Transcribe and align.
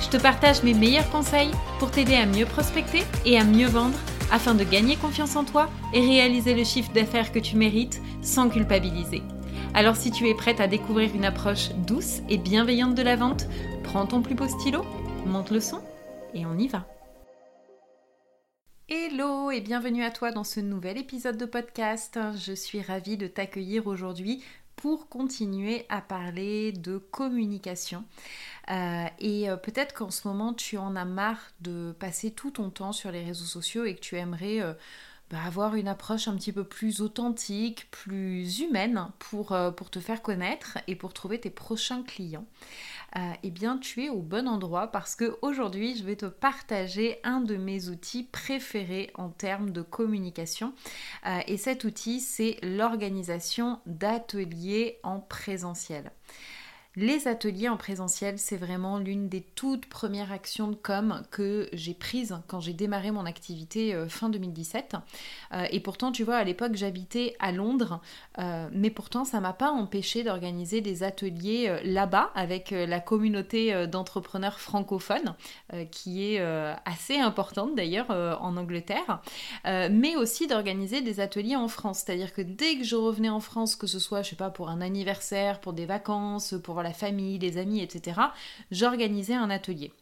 Je 0.00 0.08
te 0.08 0.16
partage 0.16 0.62
mes 0.62 0.74
meilleurs 0.74 1.10
conseils 1.10 1.50
pour 1.78 1.90
t'aider 1.90 2.14
à 2.14 2.26
mieux 2.26 2.46
prospecter 2.46 3.02
et 3.24 3.38
à 3.38 3.44
mieux 3.44 3.66
vendre 3.66 3.98
afin 4.30 4.54
de 4.54 4.64
gagner 4.64 4.96
confiance 4.96 5.36
en 5.36 5.44
toi 5.44 5.68
et 5.92 6.00
réaliser 6.00 6.54
le 6.54 6.64
chiffre 6.64 6.92
d'affaires 6.92 7.32
que 7.32 7.38
tu 7.38 7.56
mérites 7.56 8.00
sans 8.22 8.48
culpabiliser. 8.48 9.22
Alors 9.74 9.96
si 9.96 10.10
tu 10.10 10.28
es 10.28 10.34
prête 10.34 10.60
à 10.60 10.66
découvrir 10.66 11.14
une 11.14 11.24
approche 11.24 11.70
douce 11.86 12.20
et 12.28 12.38
bienveillante 12.38 12.94
de 12.94 13.02
la 13.02 13.16
vente, 13.16 13.46
prends 13.84 14.06
ton 14.06 14.22
plus 14.22 14.34
beau 14.34 14.48
stylo, 14.48 14.84
monte 15.26 15.50
le 15.50 15.60
son 15.60 15.82
et 16.34 16.46
on 16.46 16.56
y 16.58 16.68
va. 16.68 16.86
Hello 18.88 19.50
et 19.50 19.60
bienvenue 19.60 20.02
à 20.02 20.10
toi 20.10 20.30
dans 20.30 20.44
ce 20.44 20.60
nouvel 20.60 20.96
épisode 20.96 21.36
de 21.36 21.44
podcast. 21.44 22.18
Je 22.38 22.54
suis 22.54 22.80
ravie 22.80 23.18
de 23.18 23.26
t'accueillir 23.26 23.86
aujourd'hui 23.86 24.42
pour 24.76 25.08
continuer 25.08 25.84
à 25.88 26.00
parler 26.00 26.72
de 26.72 26.98
communication. 26.98 28.04
Euh, 28.70 29.06
et 29.18 29.48
euh, 29.48 29.56
peut-être 29.56 29.94
qu'en 29.94 30.10
ce 30.10 30.28
moment 30.28 30.52
tu 30.52 30.76
en 30.76 30.94
as 30.94 31.04
marre 31.04 31.40
de 31.60 31.94
passer 31.98 32.30
tout 32.30 32.50
ton 32.50 32.70
temps 32.70 32.92
sur 32.92 33.10
les 33.10 33.24
réseaux 33.24 33.46
sociaux 33.46 33.84
et 33.84 33.94
que 33.94 34.00
tu 34.00 34.16
aimerais 34.16 34.60
euh, 34.60 34.74
bah, 35.30 35.38
avoir 35.46 35.74
une 35.74 35.88
approche 35.88 36.28
un 36.28 36.36
petit 36.36 36.52
peu 36.52 36.64
plus 36.64 37.00
authentique, 37.00 37.90
plus 37.90 38.60
humaine 38.60 39.08
pour, 39.18 39.54
te 39.90 40.00
faire 40.00 40.20
connaître 40.22 40.78
et 40.86 40.96
pour 40.96 41.14
trouver 41.14 41.40
tes 41.40 41.50
prochains 41.50 42.02
clients. 42.02 42.46
eh 43.42 43.50
bien, 43.50 43.76
tu 43.78 44.04
es 44.04 44.08
au 44.08 44.20
bon 44.20 44.48
endroit 44.48 44.86
parce 44.86 45.16
que 45.16 45.36
aujourd'hui, 45.42 45.96
je 45.96 46.04
vais 46.04 46.16
te 46.16 46.26
partager 46.26 47.20
un 47.24 47.40
de 47.42 47.56
mes 47.56 47.88
outils 47.88 48.24
préférés 48.24 49.10
en 49.14 49.28
termes 49.28 49.70
de 49.70 49.82
communication. 49.82 50.72
et 51.46 51.58
cet 51.58 51.84
outil, 51.84 52.20
c'est 52.20 52.56
l'organisation 52.62 53.80
d'ateliers 53.84 54.98
en 55.02 55.20
présentiel. 55.20 56.10
Les 56.96 57.28
ateliers 57.28 57.68
en 57.68 57.76
présentiel, 57.76 58.38
c'est 58.38 58.56
vraiment 58.56 58.98
l'une 58.98 59.28
des 59.28 59.42
toutes 59.42 59.86
premières 59.86 60.32
actions 60.32 60.68
de 60.68 60.74
com 60.74 61.22
que 61.30 61.68
j'ai 61.72 61.94
prises 61.94 62.36
quand 62.48 62.60
j'ai 62.60 62.72
démarré 62.72 63.10
mon 63.10 63.26
activité 63.26 63.94
euh, 63.94 64.08
fin 64.08 64.30
2017. 64.30 64.96
Euh, 65.52 65.66
et 65.70 65.80
pourtant, 65.80 66.10
tu 66.12 66.24
vois, 66.24 66.36
à 66.36 66.44
l'époque, 66.44 66.74
j'habitais 66.74 67.36
à 67.40 67.52
Londres, 67.52 68.00
euh, 68.38 68.68
mais 68.72 68.90
pourtant, 68.90 69.24
ça 69.24 69.38
m'a 69.38 69.52
pas 69.52 69.70
empêché 69.70 70.24
d'organiser 70.24 70.80
des 70.80 71.02
ateliers 71.02 71.78
là-bas 71.84 72.30
avec 72.34 72.70
la 72.70 73.00
communauté 73.00 73.86
d'entrepreneurs 73.86 74.58
francophones, 74.58 75.34
qui 75.90 76.24
est 76.24 76.40
assez 76.84 77.18
importante 77.18 77.74
d'ailleurs 77.74 78.10
en 78.10 78.56
Angleterre, 78.56 79.20
mais 79.64 80.16
aussi 80.16 80.46
d'organiser 80.46 81.00
des 81.00 81.20
ateliers 81.20 81.56
en 81.56 81.68
France. 81.68 82.02
C'est-à-dire 82.04 82.32
que 82.32 82.42
dès 82.42 82.76
que 82.76 82.84
je 82.84 82.96
revenais 82.96 83.28
en 83.28 83.40
France, 83.40 83.76
que 83.76 83.86
ce 83.86 83.98
soit, 83.98 84.22
je 84.22 84.30
sais 84.30 84.36
pas, 84.36 84.50
pour 84.50 84.68
un 84.68 84.80
anniversaire, 84.80 85.60
pour 85.60 85.72
des 85.72 85.86
vacances, 85.86 86.54
pour 86.62 86.77
la 86.82 86.92
famille, 86.92 87.38
les 87.38 87.58
amis, 87.58 87.80
etc., 87.80 88.20
j'organisais 88.70 89.34
un 89.34 89.50
atelier. 89.50 89.92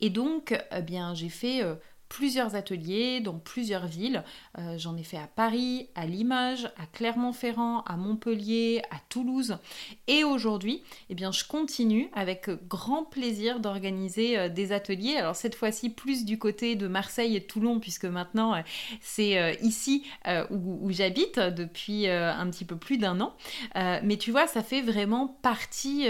Et 0.00 0.10
donc, 0.10 0.58
eh 0.70 0.82
bien, 0.82 1.14
j'ai 1.14 1.28
fait 1.28 1.62
euh, 1.62 1.76
plusieurs 2.08 2.54
ateliers 2.54 3.20
dans 3.20 3.38
plusieurs 3.38 3.86
villes. 3.86 4.22
Euh, 4.58 4.78
j'en 4.78 4.96
ai 4.96 5.02
fait 5.02 5.16
à 5.16 5.26
Paris, 5.26 5.88
à 5.94 6.06
Limoges, 6.06 6.66
à 6.76 6.86
Clermont-Ferrand, 6.92 7.80
à 7.82 7.96
Montpellier, 7.96 8.82
à 8.90 8.96
Toulouse. 9.08 9.58
Et 10.06 10.24
aujourd'hui, 10.24 10.82
eh 11.10 11.14
bien, 11.14 11.32
je 11.32 11.44
continue 11.44 12.08
avec 12.14 12.48
grand 12.68 13.04
plaisir 13.04 13.60
d'organiser 13.60 14.38
euh, 14.38 14.48
des 14.48 14.72
ateliers. 14.72 15.16
Alors 15.16 15.36
cette 15.36 15.54
fois-ci 15.54 15.90
plus 15.90 16.24
du 16.24 16.38
côté 16.38 16.76
de 16.76 16.86
Marseille 16.86 17.36
et 17.36 17.40
de 17.40 17.46
Toulon, 17.46 17.80
puisque 17.80 18.04
maintenant 18.04 18.54
euh, 18.54 18.60
c'est 19.00 19.58
ici 19.62 20.04
où, 20.50 20.90
j'habite 20.90 21.38
depuis 21.38 22.06
un 22.08 22.48
petit 22.50 22.64
peu 22.64 22.76
plus 22.76 22.98
d'un 22.98 23.20
an. 23.20 23.34
mais 23.74 24.16
tu 24.16 24.30
vois, 24.30 24.46
ça 24.46 24.62
fait 24.62 24.82
vraiment 24.82 25.28
partie 25.42 26.06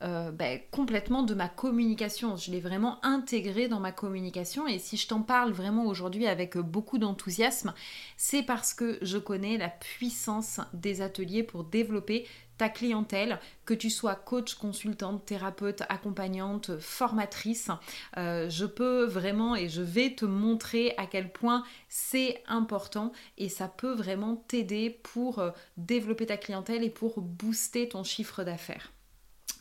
ben, 0.00 0.60
complètement 0.70 1.22
de 1.22 1.34
ma 1.34 1.48
communication. 1.48 2.36
Je 2.36 2.50
l'ai 2.50 2.60
vraiment 2.60 3.04
intégré 3.04 3.68
dans 3.68 3.80
ma 3.80 3.92
communication. 3.92 4.66
Et 4.66 4.78
si 4.78 4.96
je 4.96 5.08
t'en 5.08 5.22
parle 5.22 5.31
vraiment 5.52 5.86
aujourd'hui 5.86 6.26
avec 6.26 6.56
beaucoup 6.58 6.98
d'enthousiasme, 6.98 7.74
c'est 8.16 8.42
parce 8.42 8.74
que 8.74 8.98
je 9.02 9.18
connais 9.18 9.58
la 9.58 9.68
puissance 9.68 10.60
des 10.72 11.00
ateliers 11.00 11.42
pour 11.42 11.64
développer 11.64 12.26
ta 12.58 12.68
clientèle, 12.68 13.40
que 13.64 13.74
tu 13.74 13.90
sois 13.90 14.14
coach, 14.14 14.54
consultante, 14.54 15.24
thérapeute, 15.24 15.82
accompagnante, 15.88 16.78
formatrice. 16.78 17.70
Euh, 18.18 18.48
je 18.48 18.66
peux 18.66 19.04
vraiment 19.04 19.56
et 19.56 19.68
je 19.68 19.82
vais 19.82 20.14
te 20.14 20.24
montrer 20.24 20.94
à 20.96 21.06
quel 21.06 21.32
point 21.32 21.64
c'est 21.88 22.42
important 22.46 23.12
et 23.38 23.48
ça 23.48 23.68
peut 23.68 23.94
vraiment 23.94 24.36
t'aider 24.36 24.90
pour 25.02 25.38
euh, 25.38 25.50
développer 25.76 26.26
ta 26.26 26.36
clientèle 26.36 26.84
et 26.84 26.90
pour 26.90 27.20
booster 27.20 27.88
ton 27.88 28.04
chiffre 28.04 28.44
d'affaires. 28.44 28.92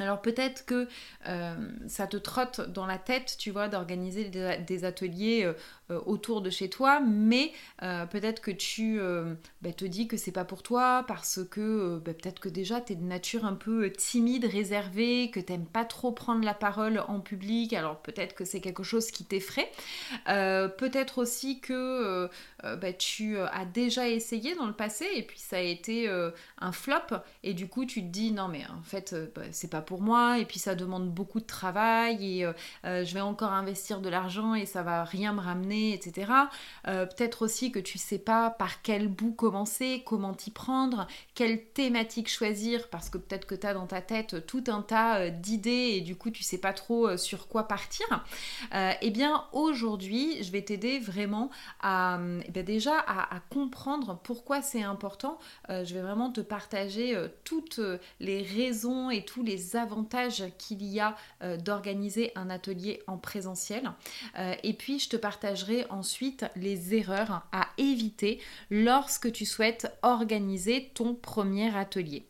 Alors 0.01 0.21
peut-être 0.21 0.65
que 0.65 0.87
euh, 1.27 1.55
ça 1.87 2.07
te 2.07 2.17
trotte 2.17 2.61
dans 2.61 2.85
la 2.85 2.97
tête, 2.97 3.35
tu 3.37 3.51
vois, 3.51 3.67
d'organiser 3.67 4.29
des, 4.29 4.83
ateliers 4.83 5.43
euh, 5.43 5.53
euh, 5.91 6.01
autour 6.05 6.41
de 6.41 6.49
chez 6.49 6.69
toi, 6.69 6.99
mais 6.99 7.51
peut-être 7.79 8.41
que 8.41 8.51
tu 8.51 8.99
bah, 9.61 9.73
te 9.73 9.85
dis 9.85 10.07
que 10.07 10.17
c'est 10.17 10.31
pas 10.31 10.45
pour 10.45 10.63
toi 10.63 11.03
parce 11.07 11.39
que 11.49 11.99
bah, 11.99 12.13
peut-être 12.13 12.39
que 12.39 12.49
déjà 12.49 12.81
tu 12.81 12.93
es 12.93 12.95
de 12.95 13.03
nature 13.03 13.45
un 13.45 13.53
peu 13.53 13.91
timide, 13.91 14.45
réservée, 14.45 15.29
que 15.31 15.39
t'aimes 15.39 15.65
pas 15.65 15.85
trop 15.85 16.11
prendre 16.11 16.43
la 16.43 16.53
parole 16.53 17.03
en 17.07 17.19
public, 17.19 17.73
alors 17.73 18.01
peut-être 18.01 18.33
que 18.33 18.45
c'est 18.45 18.61
quelque 18.61 18.83
chose 18.83 19.11
qui 19.11 19.25
t'effraie. 19.25 19.69
peut-être 20.25 21.19
aussi 21.19 21.59
que 21.59 22.29
bah, 22.63 22.93
tu 22.93 23.37
as 23.37 23.65
déjà 23.65 24.07
essayé 24.07 24.55
dans 24.55 24.67
le 24.67 24.73
passé 24.73 25.05
et 25.15 25.23
puis 25.23 25.39
ça 25.39 25.57
a 25.57 25.61
été 25.61 26.09
un 26.59 26.71
flop 26.71 27.17
et 27.43 27.53
du 27.53 27.67
coup 27.67 27.85
tu 27.85 28.01
te 28.01 28.07
dis 28.07 28.31
non 28.31 28.47
mais 28.47 28.63
en 28.67 28.83
fait 28.83 29.15
c'est 29.51 29.69
pas 29.69 29.81
pour 29.81 29.90
moi 29.99 30.39
et 30.39 30.45
puis 30.45 30.59
ça 30.59 30.75
demande 30.75 31.09
beaucoup 31.09 31.39
de 31.39 31.45
travail 31.45 32.37
et 32.39 32.45
euh, 32.45 32.53
euh, 32.85 33.03
je 33.03 33.13
vais 33.13 33.21
encore 33.21 33.51
investir 33.51 33.99
de 34.01 34.09
l'argent 34.09 34.53
et 34.55 34.65
ça 34.65 34.83
va 34.83 35.03
rien 35.03 35.33
me 35.33 35.41
ramener, 35.41 35.93
etc. 35.93 36.31
Euh, 36.87 37.05
peut-être 37.05 37.43
aussi 37.43 37.71
que 37.71 37.79
tu 37.79 37.97
sais 37.97 38.19
pas 38.19 38.49
par 38.49 38.81
quel 38.81 39.07
bout 39.07 39.33
commencer, 39.33 40.03
comment 40.05 40.33
t'y 40.33 40.51
prendre, 40.51 41.07
quelle 41.35 41.65
thématique 41.65 42.29
choisir 42.29 42.89
parce 42.89 43.09
que 43.09 43.17
peut-être 43.17 43.45
que 43.45 43.55
tu 43.55 43.67
as 43.67 43.73
dans 43.73 43.87
ta 43.87 44.01
tête 44.01 44.45
tout 44.45 44.63
un 44.67 44.81
tas 44.81 45.29
d'idées 45.29 45.95
et 45.95 46.01
du 46.01 46.15
coup 46.15 46.29
tu 46.29 46.43
sais 46.43 46.57
pas 46.57 46.73
trop 46.73 47.17
sur 47.17 47.47
quoi 47.47 47.67
partir. 47.67 48.05
et 48.73 48.95
eh 49.01 49.09
bien 49.09 49.45
aujourd'hui 49.51 50.43
je 50.43 50.51
vais 50.51 50.61
t'aider 50.61 50.99
vraiment 50.99 51.49
à 51.81 52.19
eh 52.45 52.51
bien 52.51 52.63
déjà 52.63 52.97
à, 53.07 53.39
comprendre 53.49 54.19
pourquoi 54.23 54.61
c'est 54.61 54.83
important. 54.83 55.39
je 55.69 55.93
vais 55.93 56.01
vraiment 56.01 56.31
te 56.31 56.41
partager 56.41 57.17
toutes 57.43 57.79
les 58.19 58.43
raisons 58.43 59.09
et 59.09 59.25
tous 59.25 59.43
les 59.43 59.70
avantages 59.75 60.43
qu'il 60.57 60.83
y 60.83 60.99
a 60.99 61.15
euh, 61.43 61.57
d'organiser 61.57 62.31
un 62.35 62.49
atelier 62.49 63.01
en 63.07 63.17
présentiel. 63.17 63.91
Euh, 64.37 64.55
et 64.63 64.73
puis, 64.73 64.99
je 64.99 65.09
te 65.09 65.17
partagerai 65.17 65.85
ensuite 65.89 66.45
les 66.55 66.95
erreurs 66.95 67.45
à 67.51 67.67
éviter 67.77 68.39
lorsque 68.69 69.31
tu 69.31 69.45
souhaites 69.45 69.91
organiser 70.01 70.91
ton 70.93 71.15
premier 71.15 71.75
atelier. 71.75 72.25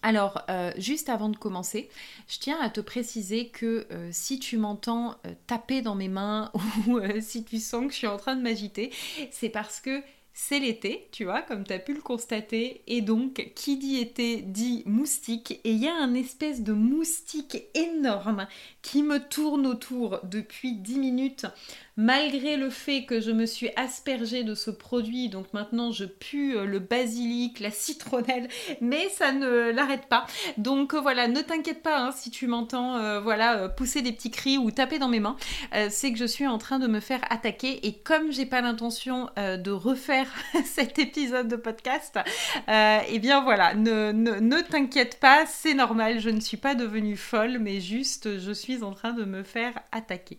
Alors, 0.00 0.42
euh, 0.48 0.72
juste 0.78 1.10
avant 1.10 1.28
de 1.28 1.36
commencer, 1.36 1.90
je 2.26 2.38
tiens 2.38 2.58
à 2.62 2.70
te 2.70 2.80
préciser 2.80 3.48
que 3.48 3.86
si 4.10 4.38
tu 4.38 4.56
m'entends 4.56 5.16
taper 5.46 5.82
dans 5.82 5.94
mes 5.94 6.08
mains 6.08 6.50
ou 6.86 6.98
si 7.20 7.44
tu 7.44 7.58
sens 7.58 7.86
que 7.86 7.92
je 7.92 7.98
suis 7.98 8.06
en 8.06 8.16
train 8.16 8.34
de 8.34 8.42
m'agiter, 8.42 8.90
c'est 9.30 9.50
parce 9.50 9.80
que 9.80 10.02
c'est 10.34 10.58
l'été, 10.58 11.08
tu 11.12 11.24
vois, 11.24 11.42
comme 11.42 11.64
tu 11.64 11.72
as 11.72 11.78
pu 11.78 11.94
le 11.94 12.00
constater, 12.00 12.82
et 12.86 13.00
donc 13.02 13.52
qui 13.54 13.76
dit 13.76 13.98
été 13.98 14.38
dit 14.38 14.82
moustique, 14.86 15.60
et 15.64 15.72
il 15.72 15.78
y 15.78 15.88
a 15.88 15.94
un 15.94 16.14
espèce 16.14 16.62
de 16.62 16.72
moustique 16.72 17.64
énorme 17.74 18.46
qui 18.80 19.02
me 19.02 19.18
tourne 19.18 19.66
autour 19.66 20.20
depuis 20.24 20.74
10 20.74 20.98
minutes 20.98 21.46
malgré 21.96 22.56
le 22.56 22.70
fait 22.70 23.04
que 23.04 23.20
je 23.20 23.30
me 23.30 23.46
suis 23.46 23.70
aspergée 23.76 24.44
de 24.44 24.54
ce 24.54 24.70
produit, 24.70 25.28
donc 25.28 25.52
maintenant 25.52 25.92
je 25.92 26.04
pue 26.04 26.56
euh, 26.56 26.64
le 26.64 26.78
basilic, 26.78 27.60
la 27.60 27.70
citronnelle, 27.70 28.48
mais 28.80 29.08
ça 29.10 29.32
ne 29.32 29.70
l'arrête 29.70 30.06
pas. 30.06 30.26
Donc 30.56 30.94
euh, 30.94 31.00
voilà, 31.00 31.28
ne 31.28 31.40
t'inquiète 31.40 31.82
pas 31.82 31.98
hein, 31.98 32.12
si 32.12 32.30
tu 32.30 32.46
m'entends 32.46 32.96
euh, 32.96 33.20
voilà 33.20 33.68
pousser 33.68 34.02
des 34.02 34.12
petits 34.12 34.30
cris 34.30 34.58
ou 34.58 34.70
taper 34.70 34.98
dans 34.98 35.08
mes 35.08 35.20
mains, 35.20 35.36
c'est 35.90 36.12
que 36.12 36.18
je 36.18 36.24
suis 36.24 36.46
en 36.46 36.58
train 36.58 36.78
de 36.78 36.86
me 36.86 37.00
faire 37.00 37.20
attaquer 37.30 37.86
et 37.86 37.94
comme 37.94 38.32
j'ai 38.32 38.46
pas 38.46 38.60
l'intention 38.60 39.28
de 39.36 39.70
refaire 39.70 40.26
cet 40.64 40.98
épisode 40.98 41.48
de 41.48 41.56
podcast, 41.56 42.18
eh 42.68 43.18
bien 43.18 43.40
voilà, 43.42 43.74
ne 43.74 44.60
t'inquiète 44.60 45.18
pas, 45.20 45.44
c'est 45.46 45.74
normal, 45.74 46.20
je 46.20 46.30
ne 46.30 46.40
suis 46.40 46.56
pas 46.56 46.74
devenue 46.74 47.16
folle, 47.16 47.58
mais 47.58 47.80
juste 47.80 48.38
je 48.38 48.52
suis 48.52 48.82
en 48.82 48.92
train 48.92 49.12
de 49.12 49.24
me 49.24 49.42
faire 49.42 49.74
attaquer. 49.92 50.36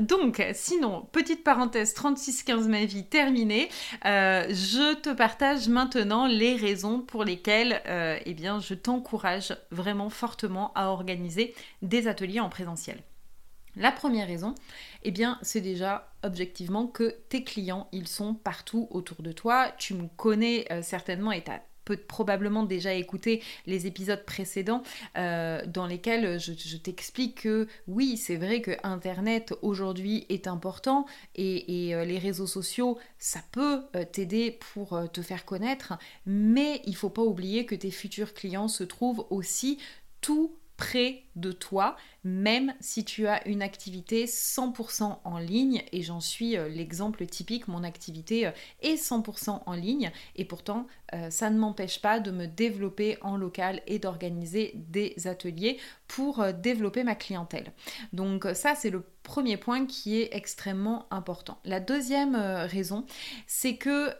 Donc, 0.00 0.42
sinon, 0.54 1.06
petite 1.12 1.44
parenthèse 1.44 1.94
36-15 1.94 2.68
ma 2.68 2.84
vie 2.84 3.04
terminée, 3.04 3.68
je 4.04 4.94
te 4.94 5.10
partage 5.10 5.68
maintenant 5.68 6.26
les 6.26 6.56
raisons 6.56 7.00
pour 7.00 7.24
lesquelles 7.24 7.82
euh, 7.86 8.18
eh 8.24 8.34
bien, 8.34 8.60
je 8.60 8.74
t'encourage 8.74 9.56
vraiment 9.70 10.10
fortement 10.10 10.72
à 10.74 10.88
organiser 10.88 11.54
des 11.82 12.08
ateliers 12.08 12.40
en 12.40 12.48
présentiel. 12.48 13.02
La 13.76 13.92
première 13.92 14.26
raison, 14.26 14.54
eh 15.04 15.10
bien, 15.10 15.38
c'est 15.42 15.60
déjà 15.60 16.12
objectivement 16.22 16.86
que 16.86 17.16
tes 17.28 17.44
clients, 17.44 17.88
ils 17.92 18.08
sont 18.08 18.34
partout 18.34 18.88
autour 18.90 19.22
de 19.22 19.32
toi. 19.32 19.70
Tu 19.78 19.94
me 19.94 20.08
connais 20.16 20.66
euh, 20.72 20.82
certainement 20.82 21.30
et 21.32 21.42
tu 21.42 21.50
probablement 22.06 22.64
déjà 22.64 22.94
écouté 22.94 23.42
les 23.66 23.86
épisodes 23.86 24.24
précédents 24.24 24.82
euh, 25.16 25.64
dans 25.66 25.86
lesquels 25.86 26.38
je, 26.38 26.76
t'explique 26.76 27.42
que 27.42 27.68
oui, 27.88 28.16
c'est 28.16 28.36
vrai 28.36 28.60
que 28.60 28.72
Internet 28.82 29.54
aujourd'hui 29.62 30.26
est 30.28 30.46
important 30.46 31.06
et, 31.34 31.94
euh, 31.94 32.04
les 32.04 32.18
réseaux 32.18 32.46
sociaux, 32.46 32.98
ça 33.18 33.40
peut 33.52 33.82
euh, 33.96 34.04
t'aider 34.04 34.58
pour 34.72 35.00
te 35.12 35.22
faire 35.22 35.44
connaître, 35.44 35.94
mais 36.26 36.82
il 36.86 36.96
faut 36.96 37.10
pas 37.10 37.22
oublier 37.22 37.66
que 37.66 37.74
tes 37.74 37.90
futurs 37.90 38.34
clients 38.34 38.68
se 38.68 38.84
trouvent 38.84 39.26
aussi 39.30 39.78
tout 40.20 40.56
près 40.76 41.24
de 41.36 41.52
toi, 41.52 41.96
même 42.24 42.74
si 42.80 43.04
tu 43.04 43.26
as 43.26 43.46
une 43.48 43.62
activité 43.62 44.26
100% 44.26 45.18
en 45.24 45.38
ligne, 45.38 45.82
et 45.92 46.02
j'en 46.02 46.20
suis 46.20 46.56
euh, 46.56 46.68
l'exemple 46.68 47.24
typique, 47.26 47.68
mon 47.68 47.82
activité 47.82 48.46
euh, 48.46 48.52
est 48.82 48.96
100% 48.96 49.62
en 49.64 49.72
ligne, 49.72 50.10
et 50.36 50.44
pourtant 50.44 50.86
euh, 51.14 51.30
ça 51.30 51.50
ne 51.50 51.58
m'empêche 51.58 52.00
pas 52.00 52.20
de 52.20 52.30
me 52.30 52.46
développer 52.46 53.16
en 53.22 53.36
local 53.36 53.80
et 53.86 53.98
d'organiser 53.98 54.72
des 54.74 55.14
ateliers 55.26 55.78
pour 56.08 56.44
développer 56.52 57.04
ma 57.04 57.14
clientèle. 57.14 57.72
Donc 58.12 58.46
ça 58.54 58.74
c'est 58.74 58.90
le 58.90 59.04
premier 59.22 59.56
point 59.56 59.86
qui 59.86 60.20
est 60.20 60.30
extrêmement 60.32 61.06
important. 61.10 61.58
La 61.64 61.78
deuxième 61.78 62.34
raison, 62.34 63.06
c'est 63.46 63.76
que 63.76 64.10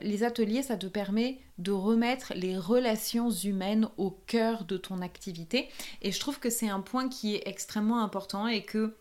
les 0.00 0.22
ateliers, 0.22 0.62
ça 0.62 0.76
te 0.76 0.86
permet 0.86 1.40
de 1.60 1.72
remettre 1.72 2.32
les 2.34 2.56
relations 2.56 3.30
humaines 3.30 3.88
au 3.98 4.10
cœur 4.10 4.64
de 4.64 4.76
ton 4.76 5.02
activité. 5.02 5.68
Et 6.02 6.12
je 6.12 6.18
trouve 6.18 6.38
que 6.38 6.50
c'est 6.50 6.68
un 6.68 6.80
point 6.80 7.08
qui 7.08 7.34
est 7.34 7.46
extrêmement 7.50 8.02
important 8.02 8.46
et 8.46 8.62
que 8.62 8.96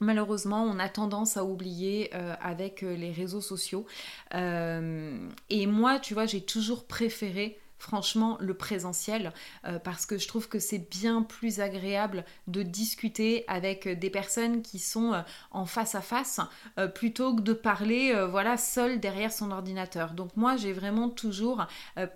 malheureusement 0.00 0.62
on 0.62 0.78
a 0.78 0.88
tendance 0.88 1.36
à 1.36 1.44
oublier 1.44 2.10
euh, 2.14 2.34
avec 2.40 2.82
euh, 2.82 2.94
les 2.94 3.10
réseaux 3.10 3.40
sociaux. 3.40 3.86
Euh, 4.34 5.28
et 5.50 5.66
moi, 5.66 5.98
tu 5.98 6.14
vois, 6.14 6.26
j'ai 6.26 6.42
toujours 6.42 6.86
préféré 6.86 7.58
franchement 7.78 8.36
le 8.40 8.54
présentiel 8.54 9.32
euh, 9.66 9.78
parce 9.78 10.06
que 10.06 10.18
je 10.18 10.28
trouve 10.28 10.48
que 10.48 10.58
c'est 10.58 10.78
bien 10.78 11.22
plus 11.22 11.60
agréable 11.60 12.24
de 12.46 12.62
discuter 12.62 13.44
avec 13.48 13.88
des 13.88 14.10
personnes 14.10 14.62
qui 14.62 14.78
sont 14.78 15.12
euh, 15.12 15.20
en 15.50 15.66
face 15.66 15.94
à 15.94 16.00
face 16.00 16.40
euh, 16.78 16.88
plutôt 16.88 17.34
que 17.34 17.42
de 17.42 17.52
parler 17.52 18.14
voilà 18.30 18.56
seul 18.56 19.00
derrière 19.00 19.32
son 19.32 19.50
ordinateur. 19.50 20.12
Donc 20.12 20.36
moi 20.36 20.56
j'ai 20.56 20.72
vraiment 20.72 21.08
toujours 21.08 21.66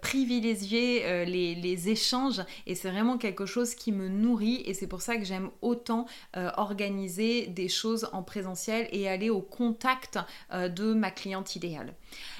privilégié 0.00 1.24
les, 1.24 1.88
échanges 1.88 2.42
et 2.66 2.74
c'est 2.74 2.90
vraiment 2.90 3.18
quelque 3.18 3.46
chose 3.46 3.74
qui 3.74 3.92
me 3.92 4.08
nourrit 4.08 4.62
et 4.64 4.74
c'est 4.74 4.86
pour 4.86 5.02
ça 5.02 5.16
que 5.16 5.24
j'aime 5.24 5.50
autant 5.62 6.06
organiser 6.56 7.46
des 7.46 7.68
choses 7.68 8.08
en 8.12 8.22
présentiel 8.22 8.88
et 8.92 9.08
aller 9.08 9.30
au 9.30 9.40
contact 9.40 10.18
de 10.52 10.92
ma 10.92 11.10
cliente 11.10 11.56
idéale. 11.56 11.94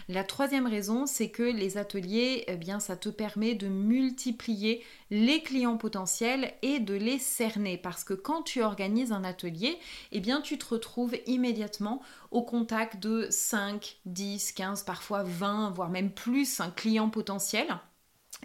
La 0.09 0.25
troisième 0.25 0.67
raison, 0.67 1.05
c'est 1.05 1.29
que 1.29 1.43
les 1.43 1.77
ateliers, 1.77 2.45
eh 2.47 2.57
bien, 2.57 2.81
ça 2.81 2.97
te 2.97 3.08
permet 3.11 3.55
de 3.55 3.69
multiplier 3.69 4.85
les 5.11 5.43
clients 5.43 5.77
potentiels 5.77 6.53
et 6.63 6.81
de 6.81 6.95
les 6.95 7.19
cerner. 7.19 7.79
Parce 7.79 8.05
que 8.05 8.15
quand 8.15 8.43
tu 8.43 8.63
organises 8.63 9.13
un 9.13 9.25
atelier, 9.25 9.79
eh 10.13 10.21
bien, 10.21 10.41
tu 10.41 10.59
te 10.59 10.67
retrouves 10.67 11.17
immédiatement 11.27 12.03
au 12.31 12.43
contact 12.43 13.01
de 13.01 13.27
5, 13.31 13.99
10, 14.07 14.53
15, 14.53 14.83
parfois 14.83 15.23
20, 15.23 15.71
voire 15.71 15.91
même 15.91 16.11
plus 16.11 16.61
clients 16.77 17.11
potentiels. 17.11 17.79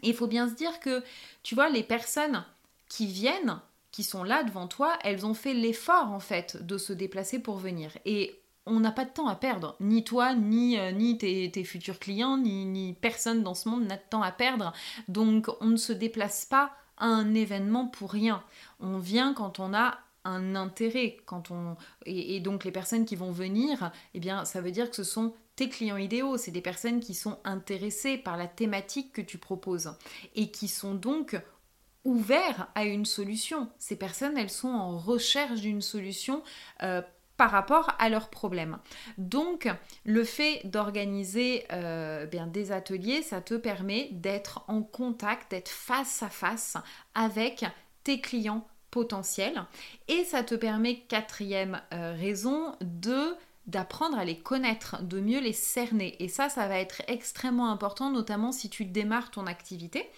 Et 0.01 0.10
il 0.10 0.15
faut 0.15 0.27
bien 0.27 0.50
se 0.50 0.56
dire 0.56 0.80
que, 0.80 1.04
tu 1.44 1.56
vois, 1.56 1.69
les 1.69 1.83
personnes 1.83 2.44
qui 2.89 3.06
viennent, 3.06 3.59
qui 3.92 4.04
sont 4.04 4.24
là 4.24 4.44
devant 4.44 4.68
toi, 4.68 4.98
elles 5.04 5.25
ont 5.25 5.33
fait 5.33 5.54
l'effort 5.54 6.12
en 6.12 6.19
fait 6.19 6.66
de 6.66 6.77
se 6.77 6.94
déplacer 6.94 7.39
pour 7.39 7.57
venir. 7.57 7.98
Et 8.06 8.43
on 8.65 8.80
n'a 8.80 8.92
pas 8.92 9.06
de 9.06 9.12
temps 9.12 9.27
à 9.27 9.36
perdre. 9.36 9.75
Ni 9.80 10.04
toi, 10.04 10.33
ni, 10.36 10.77
euh, 10.77 10.92
ni 10.92 11.18
tes, 11.18 11.63
futurs 11.63 12.00
clients, 12.00 12.38
ni, 12.38 12.94
personne 13.01 13.44
dans 13.44 13.56
ce 13.56 13.69
monde 13.69 13.86
n'a 13.86 13.98
de 13.98 14.04
temps 14.10 14.21
à 14.21 14.31
perdre. 14.31 14.74
Donc 15.07 15.50
on 15.62 15.68
ne 15.68 15.77
se 15.77 15.94
déplace 15.94 16.45
pas 16.45 16.71
à 16.98 17.06
un 17.06 17.33
événement 17.33 17.88
pour 17.88 18.12
rien. 18.12 18.44
On 18.80 18.98
vient 18.98 19.33
quand 19.33 19.60
on 19.60 19.74
a 19.74 20.00
un 20.24 20.56
intérêt. 20.56 21.18
Quand 21.25 21.51
on... 21.51 21.75
Et, 22.06 22.39
donc 22.39 22.63
les 22.63 22.71
personnes 22.71 23.06
qui 23.06 23.15
vont 23.15 23.31
venir, 23.31 23.92
eh 24.13 24.19
bien 24.19 24.45
ça 24.45 24.62
veut 24.62 24.71
dire 24.71 24.89
que 24.89 24.95
ce 24.95 25.04
sont 25.04 25.33
tes 25.56 25.69
clients 25.69 25.98
idéaux, 25.98 26.38
c'est 26.38 26.51
des 26.51 26.62
personnes 26.62 27.00
qui 27.00 27.13
sont 27.13 27.38
intéressées 27.44 28.18
par 28.18 28.38
la 28.38 28.48
thématique 28.48 29.13
que 29.13 29.21
tu 29.21 29.38
proposes 29.38 29.94
et 30.36 30.50
qui 30.50 30.68
sont 30.68 30.95
donc 30.95 31.39
ouverts 32.06 32.69
à 32.75 32.86
une 32.86 33.06
solution. 33.06 33.69
Ces 33.77 33.95
personnes, 33.95 34.38
elles 34.38 34.50
sont 34.50 34.69
en 34.69 34.98
recherche 34.98 35.62
d'une 35.62 35.81
solution 35.81 36.44
euh, 36.81 37.01
par 37.38 37.51
rapport 37.51 37.95
à 38.00 38.09
leurs 38.09 38.30
problèmes. 38.30 38.77
Donc, 39.18 39.68
le 40.06 40.24
fait 40.24 40.62
d'organiser 40.65 41.65
euh, 41.71 42.27
des 42.27 42.71
ateliers, 42.71 43.21
ça 43.21 43.41
te 43.41 43.56
permet 43.56 44.09
d'être 44.12 44.63
en 44.68 44.81
contact, 44.81 45.51
d'être 45.51 45.69
face 45.69 46.24
à 46.24 46.30
face 46.30 46.77
avec 47.15 47.65
tes 48.03 48.21
clients 48.21 48.68
potentiels. 48.91 49.63
Et 50.07 50.24
ça 50.24 50.44
te 50.44 50.56
permet, 50.56 51.00
quatrième 51.00 51.81
euh, 51.94 52.13
raison, 52.13 52.75
de 52.81 53.35
d'apprendre 53.65 54.18
à 54.18 54.25
les 54.25 54.38
connaître, 54.38 55.01
de 55.04 55.21
mieux 55.21 55.39
les 55.39 55.54
cerner. 55.54 56.21
Et 56.21 56.27
ça, 56.27 56.50
ça 56.50 56.68
va 56.68 56.80
être 56.80 57.01
extrêmement 57.07 57.71
important, 57.71 58.10
notamment 58.10 58.51
si 58.51 58.69
tu 58.69 58.83
démarres 58.83 59.31
ton 59.31 59.48
activité, 59.48 60.10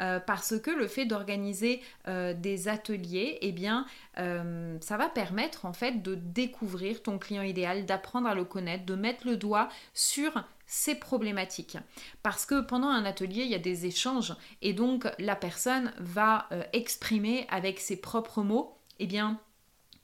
euh, 0.00 0.20
parce 0.20 0.58
que 0.58 0.70
le 0.70 0.86
fait 0.86 1.04
d'organiser 1.04 1.82
euh, 2.08 2.32
des 2.32 2.68
ateliers, 2.68 3.38
eh 3.42 3.52
bien, 3.52 3.86
euh, 4.18 4.78
ça 4.80 4.96
va 4.96 5.08
permettre 5.08 5.66
en 5.66 5.74
fait 5.74 6.02
de 6.02 6.14
découvrir 6.14 7.02
ton 7.02 7.18
client 7.18 7.42
idéal, 7.42 7.84
d'apprendre 7.84 8.28
à 8.28 8.34
le 8.34 8.44
connaître, 8.44 8.86
de 8.86 8.94
mettre 8.94 9.26
le 9.26 9.36
doigt 9.36 9.68
sur 9.92 10.32
ses 10.66 10.94
problématiques. 10.94 11.76
Parce 12.22 12.46
que 12.46 12.62
pendant 12.62 12.88
un 12.88 13.04
atelier, 13.04 13.42
il 13.42 13.50
y 13.50 13.54
a 13.54 13.58
des 13.58 13.84
échanges, 13.84 14.34
et 14.62 14.72
donc 14.72 15.06
la 15.18 15.36
personne 15.36 15.92
va 15.98 16.48
exprimer 16.72 17.46
avec 17.50 17.80
ses 17.80 17.96
propres 17.96 18.42
mots, 18.42 18.78
eh 18.98 19.06
bien, 19.06 19.38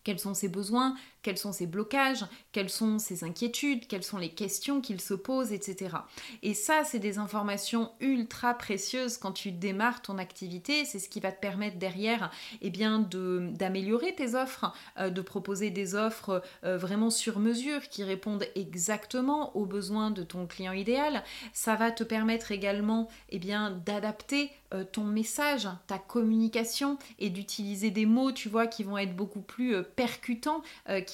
quels 0.04 0.18
sont 0.18 0.34
ses 0.34 0.48
besoins, 0.48 0.96
quels 1.22 1.38
sont 1.38 1.52
ses 1.52 1.66
blocages, 1.66 2.24
quelles 2.52 2.70
sont 2.70 2.98
ses 2.98 3.24
inquiétudes, 3.24 3.86
quelles 3.86 4.02
sont 4.02 4.18
les 4.18 4.30
questions 4.30 4.80
qu'il 4.80 5.00
se 5.00 5.14
pose, 5.14 5.52
etc. 5.52 5.96
Et 6.42 6.54
ça, 6.54 6.82
c'est 6.84 6.98
des 6.98 7.18
informations 7.18 7.92
ultra 8.00 8.54
précieuses 8.54 9.18
quand 9.18 9.32
tu 9.32 9.52
démarres 9.52 10.02
ton 10.02 10.18
activité. 10.18 10.84
C'est 10.84 10.98
ce 10.98 11.08
qui 11.08 11.20
va 11.20 11.32
te 11.32 11.40
permettre 11.40 11.78
derrière 11.78 12.30
eh 12.62 12.70
bien, 12.70 13.00
d'améliorer 13.00 14.14
tes 14.14 14.34
offres, 14.34 14.72
euh, 14.98 15.10
de 15.10 15.20
proposer 15.20 15.70
des 15.70 15.94
offres 15.94 16.42
euh, 16.64 16.76
vraiment 16.76 17.10
sur 17.10 17.38
mesure 17.38 17.88
qui 17.88 18.02
répondent 18.02 18.46
exactement 18.54 19.56
aux 19.56 19.66
besoins 19.66 20.10
de 20.10 20.22
ton 20.22 20.46
client 20.46 20.72
idéal. 20.72 21.22
Ça 21.52 21.76
va 21.76 21.90
te 21.90 22.04
permettre 22.04 22.52
également 22.52 23.08
eh 23.28 23.38
bien, 23.38 23.70
d'adapter 23.84 24.50
euh, 24.72 24.84
ton 24.84 25.04
message, 25.04 25.68
ta 25.86 25.98
communication 25.98 26.98
et 27.18 27.30
d'utiliser 27.30 27.90
des 27.90 28.06
mots, 28.06 28.32
tu 28.32 28.48
vois, 28.48 28.66
qui 28.66 28.84
vont 28.84 28.98
être 28.98 29.16
beaucoup 29.16 29.40
plus 29.40 29.82
percutants, 29.82 30.62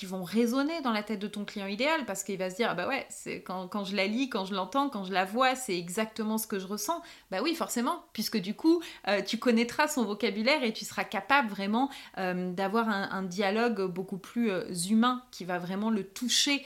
vont 0.04 0.24
résonner 0.24 0.82
dans 0.82 0.92
la 0.92 1.02
tête 1.02 1.18
de 1.18 1.26
ton 1.28 1.44
client 1.44 1.66
idéal 1.66 2.04
parce 2.04 2.24
qu'il 2.24 2.36
va 2.38 2.50
se 2.50 2.56
dire 2.56 2.68
ah 2.70 2.74
bah 2.74 2.88
ouais 2.88 3.06
c'est 3.08 3.40
quand, 3.42 3.68
quand, 3.68 3.84
je 3.84 3.96
la 3.96 4.06
lis 4.06 4.28
quand 4.28 4.44
je 4.44 4.54
l'entends 4.54 4.90
quand 4.90 5.04
je 5.04 5.12
la 5.12 5.24
vois 5.24 5.54
c'est 5.54 5.78
exactement 5.78 6.36
ce 6.36 6.46
que 6.46 6.58
je 6.58 6.66
ressens. 6.66 7.00
Bah 7.30 7.38
oui 7.42 7.54
forcément 7.54 8.04
puisque 8.12 8.36
du 8.36 8.54
coup 8.54 8.82
euh, 9.08 9.22
tu 9.22 9.38
connaîtras 9.38 9.88
son 9.88 10.04
vocabulaire 10.04 10.62
et 10.62 10.72
tu 10.72 10.84
seras 10.84 11.04
capable 11.04 11.48
vraiment 11.48 11.90
euh, 12.18 12.52
d'avoir 12.52 12.88
un, 12.88 13.22
dialogue 13.22 13.90
beaucoup 13.90 14.18
plus 14.18 14.50
euh, 14.50 14.64
humain 14.88 15.22
qui 15.30 15.44
va 15.44 15.58
vraiment 15.58 15.90
le 15.90 16.04
toucher 16.04 16.64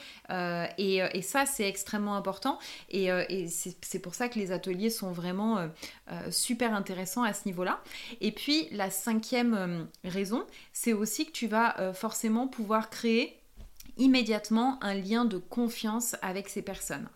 et, 0.77 0.97
et, 0.97 1.21
ça 1.21 1.45
c'est 1.45 1.67
extrêmement 1.67 2.15
important. 2.15 2.57
Et, 2.89 3.07
et 3.07 3.47
c'est 3.47 3.99
pour 3.99 4.15
ça 4.15 4.29
que 4.29 4.39
les 4.39 4.51
ateliers 4.51 4.89
sont 4.89 5.11
vraiment 5.11 5.69
super 6.29 6.73
intéressants 6.73 7.23
à 7.23 7.33
ce 7.33 7.45
niveau 7.45 7.63
là 7.63 7.81
et 8.21 8.31
puis 8.31 8.67
la 8.71 8.89
cinquième 8.89 9.87
raison 10.05 10.45
c'est 10.71 10.93
aussi 10.93 11.25
que 11.25 11.31
tu 11.31 11.47
vas 11.47 11.93
forcément 11.93 12.47
pouvoir 12.47 12.89
créer 12.89 13.20
immédiatement 14.01 14.79
un 14.81 14.95
lien 14.95 15.25
de 15.25 15.37
confiance 15.37 16.15
avec 16.23 16.49
ces 16.49 16.63
personnes. 16.63 17.07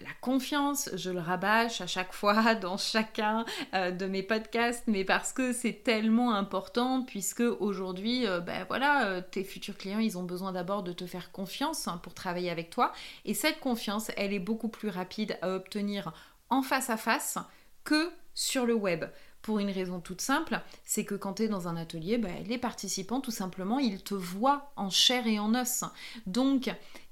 La 0.00 0.10
confiance, 0.20 0.88
je 0.94 1.10
le 1.10 1.18
rabâche 1.18 1.80
à 1.80 1.88
chaque 1.88 2.12
fois 2.12 2.54
dans 2.62 2.76
chacun 2.76 3.44
euh, 3.74 3.90
de 3.90 4.06
mes 4.06 4.22
podcasts, 4.22 4.84
mais 4.86 5.04
parce 5.04 5.32
que 5.32 5.52
c'est 5.52 5.82
tellement 5.82 6.32
important, 6.32 7.02
puisque 7.02 7.40
aujourd'hui, 7.40 8.24
euh, 8.26 8.38
ben 8.38 8.64
voilà, 8.68 9.06
euh, 9.06 9.20
tes 9.20 9.42
futurs 9.42 9.76
clients, 9.76 9.98
ils 9.98 10.16
ont 10.16 10.22
besoin 10.22 10.52
d'abord 10.52 10.84
de 10.84 10.92
te 10.92 11.06
faire 11.06 11.32
confiance 11.32 11.88
hein, 11.88 11.98
pour 12.04 12.14
travailler 12.14 12.50
avec 12.50 12.70
toi. 12.70 12.92
Et 13.24 13.34
cette 13.34 13.58
confiance, 13.58 14.12
elle 14.16 14.32
est 14.32 14.38
beaucoup 14.38 14.68
plus 14.68 14.90
rapide 14.90 15.36
à 15.42 15.50
obtenir 15.50 16.12
en 16.50 16.62
face 16.62 16.88
à 16.88 16.96
face 16.96 17.36
que 17.82 18.10
sur 18.34 18.64
le 18.64 18.74
web. 18.74 19.06
Pour 19.48 19.60
une 19.60 19.70
raison 19.70 19.98
toute 19.98 20.20
simple, 20.20 20.60
c'est 20.84 21.06
que 21.06 21.14
quand 21.14 21.32
tu 21.32 21.44
es 21.44 21.48
dans 21.48 21.68
un 21.68 21.76
atelier, 21.78 22.18
ben, 22.18 22.44
les 22.46 22.58
participants, 22.58 23.22
tout 23.22 23.30
simplement, 23.30 23.78
ils 23.78 24.02
te 24.02 24.12
voient 24.12 24.72
en 24.76 24.90
chair 24.90 25.26
et 25.26 25.38
en 25.38 25.54
os. 25.54 25.84
Donc, 26.26 26.70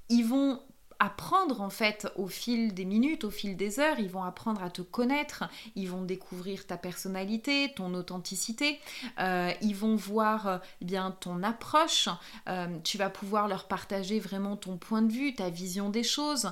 ils 0.09 0.21
vont 0.21 0.59
apprendre 0.99 1.61
en 1.61 1.71
fait 1.71 2.07
au 2.15 2.27
fil 2.27 2.75
des 2.75 2.85
minutes, 2.85 3.23
au 3.23 3.31
fil 3.31 3.57
des 3.57 3.79
heures, 3.79 3.97
ils 3.97 4.09
vont 4.09 4.21
apprendre 4.21 4.61
à 4.61 4.69
te 4.69 4.83
connaître, 4.83 5.45
ils 5.75 5.89
vont 5.89 6.03
découvrir 6.03 6.67
ta 6.67 6.77
personnalité, 6.77 7.73
ton 7.75 7.95
authenticité, 7.95 8.79
euh, 9.19 9.51
ils 9.61 9.75
vont 9.75 9.95
voir 9.95 10.47
euh, 10.47 10.57
bien 10.81 11.09
ton 11.19 11.41
approche, 11.41 12.07
euh, 12.47 12.67
tu 12.83 12.99
vas 12.99 13.09
pouvoir 13.09 13.47
leur 13.47 13.67
partager 13.67 14.19
vraiment 14.19 14.57
ton 14.57 14.77
point 14.77 15.01
de 15.01 15.11
vue, 15.11 15.33
ta 15.33 15.49
vision 15.49 15.89
des 15.89 16.03
choses, 16.03 16.51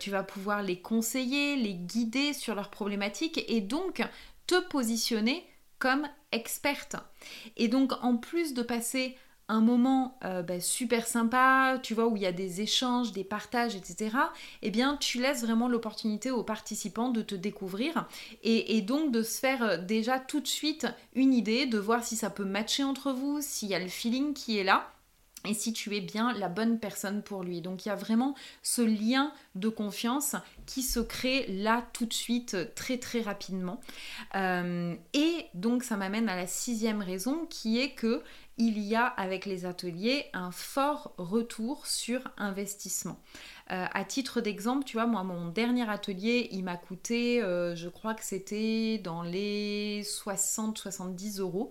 tu 0.00 0.10
vas 0.10 0.22
pouvoir 0.22 0.62
les 0.62 0.80
conseiller, 0.80 1.56
les 1.56 1.74
guider 1.74 2.32
sur 2.32 2.54
leurs 2.54 2.70
problématiques 2.70 3.44
et 3.48 3.60
donc 3.60 4.02
te 4.46 4.60
positionner 4.68 5.46
comme 5.78 6.08
experte. 6.32 6.96
Et 7.56 7.68
donc 7.68 7.92
en 8.02 8.16
plus 8.16 8.54
de 8.54 8.62
passer 8.62 9.16
un 9.48 9.60
moment 9.60 10.18
euh, 10.24 10.42
bah, 10.42 10.60
super 10.60 11.06
sympa, 11.06 11.78
tu 11.82 11.94
vois, 11.94 12.08
où 12.08 12.16
il 12.16 12.22
y 12.22 12.26
a 12.26 12.32
des 12.32 12.60
échanges, 12.60 13.12
des 13.12 13.24
partages, 13.24 13.76
etc., 13.76 14.16
eh 14.62 14.70
bien, 14.70 14.96
tu 14.96 15.20
laisses 15.20 15.42
vraiment 15.42 15.68
l'opportunité 15.68 16.30
aux 16.30 16.42
participants 16.42 17.10
de 17.10 17.22
te 17.22 17.34
découvrir 17.34 18.08
et, 18.42 18.80
donc 18.82 19.12
de 19.12 19.22
se 19.22 19.38
faire 19.38 19.62
euh, 19.62 19.76
déjà 19.78 20.18
tout 20.18 20.40
de 20.40 20.48
suite 20.48 20.86
une 21.14 21.32
idée, 21.32 21.66
de 21.66 21.78
voir 21.78 22.02
si 22.02 22.16
ça 22.16 22.30
peut 22.30 22.44
matcher 22.44 22.82
entre 22.82 23.12
vous, 23.12 23.38
s'il 23.40 23.68
y 23.68 23.74
a 23.74 23.78
le 23.78 23.88
feeling 23.88 24.34
qui 24.34 24.58
est 24.58 24.64
là 24.64 24.92
et 25.46 25.54
si 25.54 25.72
tu 25.72 25.96
es 25.96 26.00
bien 26.00 26.32
la 26.34 26.48
bonne 26.48 26.78
personne 26.78 27.22
pour 27.22 27.42
lui. 27.42 27.60
Donc 27.60 27.86
il 27.86 27.88
y 27.88 27.92
a 27.92 27.96
vraiment 27.96 28.34
ce 28.62 28.82
lien 28.82 29.32
de 29.54 29.68
confiance 29.68 30.36
qui 30.66 30.82
se 30.82 31.00
crée 31.00 31.46
là 31.48 31.86
tout 31.92 32.06
de 32.06 32.12
suite 32.12 32.56
très 32.74 32.98
très 32.98 33.22
rapidement. 33.22 33.80
Euh, 34.34 34.94
et 35.14 35.46
donc 35.54 35.82
ça 35.82 35.96
m'amène 35.96 36.28
à 36.28 36.36
la 36.36 36.46
sixième 36.46 37.00
raison 37.00 37.46
qui 37.48 37.78
est 37.80 37.92
que 37.92 38.22
il 38.58 38.78
y 38.78 38.94
a 38.94 39.04
avec 39.04 39.44
les 39.44 39.66
ateliers 39.66 40.26
un 40.32 40.50
fort 40.50 41.12
retour 41.18 41.86
sur 41.86 42.22
investissement. 42.38 43.20
Euh, 43.70 43.84
à 43.92 44.04
titre 44.04 44.40
d'exemple, 44.40 44.84
tu 44.84 44.96
vois, 44.96 45.06
moi, 45.06 45.24
mon 45.24 45.48
dernier 45.48 45.88
atelier, 45.90 46.48
il 46.52 46.64
m'a 46.64 46.76
coûté, 46.76 47.42
euh, 47.42 47.74
je 47.74 47.88
crois 47.88 48.14
que 48.14 48.24
c'était 48.24 48.98
dans 48.98 49.22
les 49.22 50.02
60-70 50.04 51.40
euros. 51.40 51.70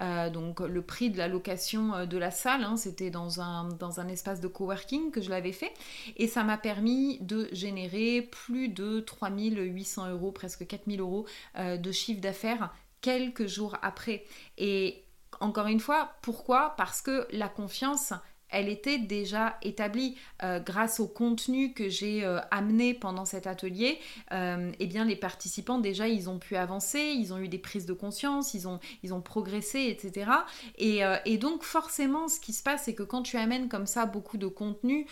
Euh, 0.00 0.28
donc, 0.30 0.60
le 0.60 0.82
prix 0.82 1.10
de 1.10 1.18
la 1.18 1.28
location 1.28 2.06
de 2.06 2.18
la 2.18 2.30
salle, 2.32 2.64
hein, 2.64 2.76
c'était 2.76 3.10
dans 3.10 3.40
un, 3.40 3.68
dans 3.68 4.00
un 4.00 4.08
espace 4.08 4.40
de 4.40 4.48
coworking 4.48 5.12
que 5.12 5.20
je 5.20 5.30
l'avais 5.30 5.52
fait. 5.52 5.72
Et 6.16 6.26
ça 6.26 6.42
m'a 6.42 6.58
permis 6.58 7.18
de 7.20 7.48
générer 7.52 8.22
plus 8.22 8.68
de 8.68 9.00
3800 9.00 10.10
euros, 10.10 10.32
presque 10.32 10.66
4000 10.66 11.00
euros 11.00 11.26
de 11.58 11.92
chiffre 11.92 12.20
d'affaires 12.20 12.74
quelques 13.02 13.46
jours 13.46 13.76
après. 13.82 14.24
Et 14.56 15.04
encore 15.40 15.66
une 15.66 15.80
fois, 15.80 16.10
pourquoi? 16.22 16.74
Parce 16.76 17.00
que 17.00 17.26
la 17.30 17.48
confiance, 17.48 18.12
elle 18.54 18.68
était 18.68 18.98
déjà 18.98 19.58
établie 19.62 20.16
euh, 20.42 20.60
grâce 20.60 21.00
au 21.00 21.08
contenu 21.08 21.72
que 21.72 21.88
j'ai 21.88 22.24
euh, 22.24 22.38
amené 22.52 22.94
pendant 22.94 23.24
cet 23.24 23.46
atelier. 23.46 23.98
Euh, 24.32 24.70
eh 24.78 24.86
bien, 24.86 25.04
les 25.04 25.16
participants 25.16 25.78
déjà, 25.78 26.06
ils 26.08 26.30
ont 26.30 26.38
pu 26.38 26.54
avancer, 26.56 27.00
ils 27.00 27.32
ont 27.32 27.38
eu 27.38 27.48
des 27.48 27.58
prises 27.58 27.84
de 27.84 27.92
conscience, 27.92 28.54
ils 28.54 28.68
ont, 28.68 28.80
progressé, 29.24 29.86
etc. 29.88 30.30
Et, 30.76 31.38
donc, 31.38 31.62
forcément, 31.62 32.28
ce 32.28 32.38
qui 32.38 32.52
se 32.52 32.62
passe, 32.62 32.84
c'est 32.84 32.94
que 32.94 33.02
quand 33.02 33.22
tu 33.22 33.36
amènes 33.36 33.68
comme 33.68 33.86
ça 33.86 34.06
beaucoup 34.06 34.36
de 34.36 34.46
contenu, 34.46 35.06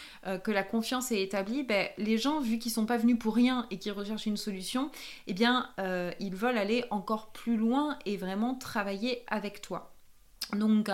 que 0.45 0.51
la 0.51 0.63
confiance 0.63 1.11
est 1.13 1.23
établie, 1.23 1.63
ben, 1.63 1.89
les 1.99 2.19
gens, 2.19 2.41
vu 2.41 2.59
qu'ils 2.59 2.73
sont 2.73 2.87
pas 2.87 2.99
venus 2.99 3.19
pour 3.19 3.35
rien 3.35 3.67
et 3.71 3.79
qu'ils 3.79 3.93
recherchent 3.93 4.27
une 4.27 4.37
solution, 4.37 4.91
eh 5.27 5.35
bien, 5.35 5.71
ils 6.21 6.35
veulent 6.35 6.59
aller 6.59 6.85
encore 6.91 7.33
plus 7.33 7.57
loin 7.57 7.99
et 8.07 8.17
vraiment 8.17 8.55
travailler 8.55 9.25
avec 9.29 9.63
toi. 9.63 9.92
Donc, 10.53 10.91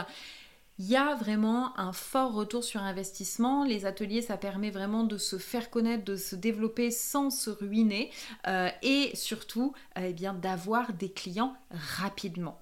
il 0.80 0.86
y 0.86 0.96
a 0.96 1.16
vraiment 1.16 1.76
un 1.76 1.92
fort 1.92 2.32
retour 2.32 2.62
sur 2.62 2.80
investissement. 2.80 3.64
Les 3.64 3.84
ateliers, 3.84 4.22
ça 4.22 4.36
permet 4.36 4.70
vraiment 4.70 5.02
de 5.02 5.18
se 5.18 5.36
faire 5.36 5.70
connaître, 5.70 6.04
de 6.04 6.14
se 6.14 6.36
développer 6.36 6.92
sans 6.92 7.30
se 7.30 7.50
ruiner 7.50 8.12
euh, 8.46 8.70
et 8.82 9.10
surtout 9.14 9.74
euh, 9.98 10.12
eh 10.16 10.40
d'avoir 10.40 10.92
des 10.92 11.10
clients 11.10 11.56
rapidement. 11.72 12.60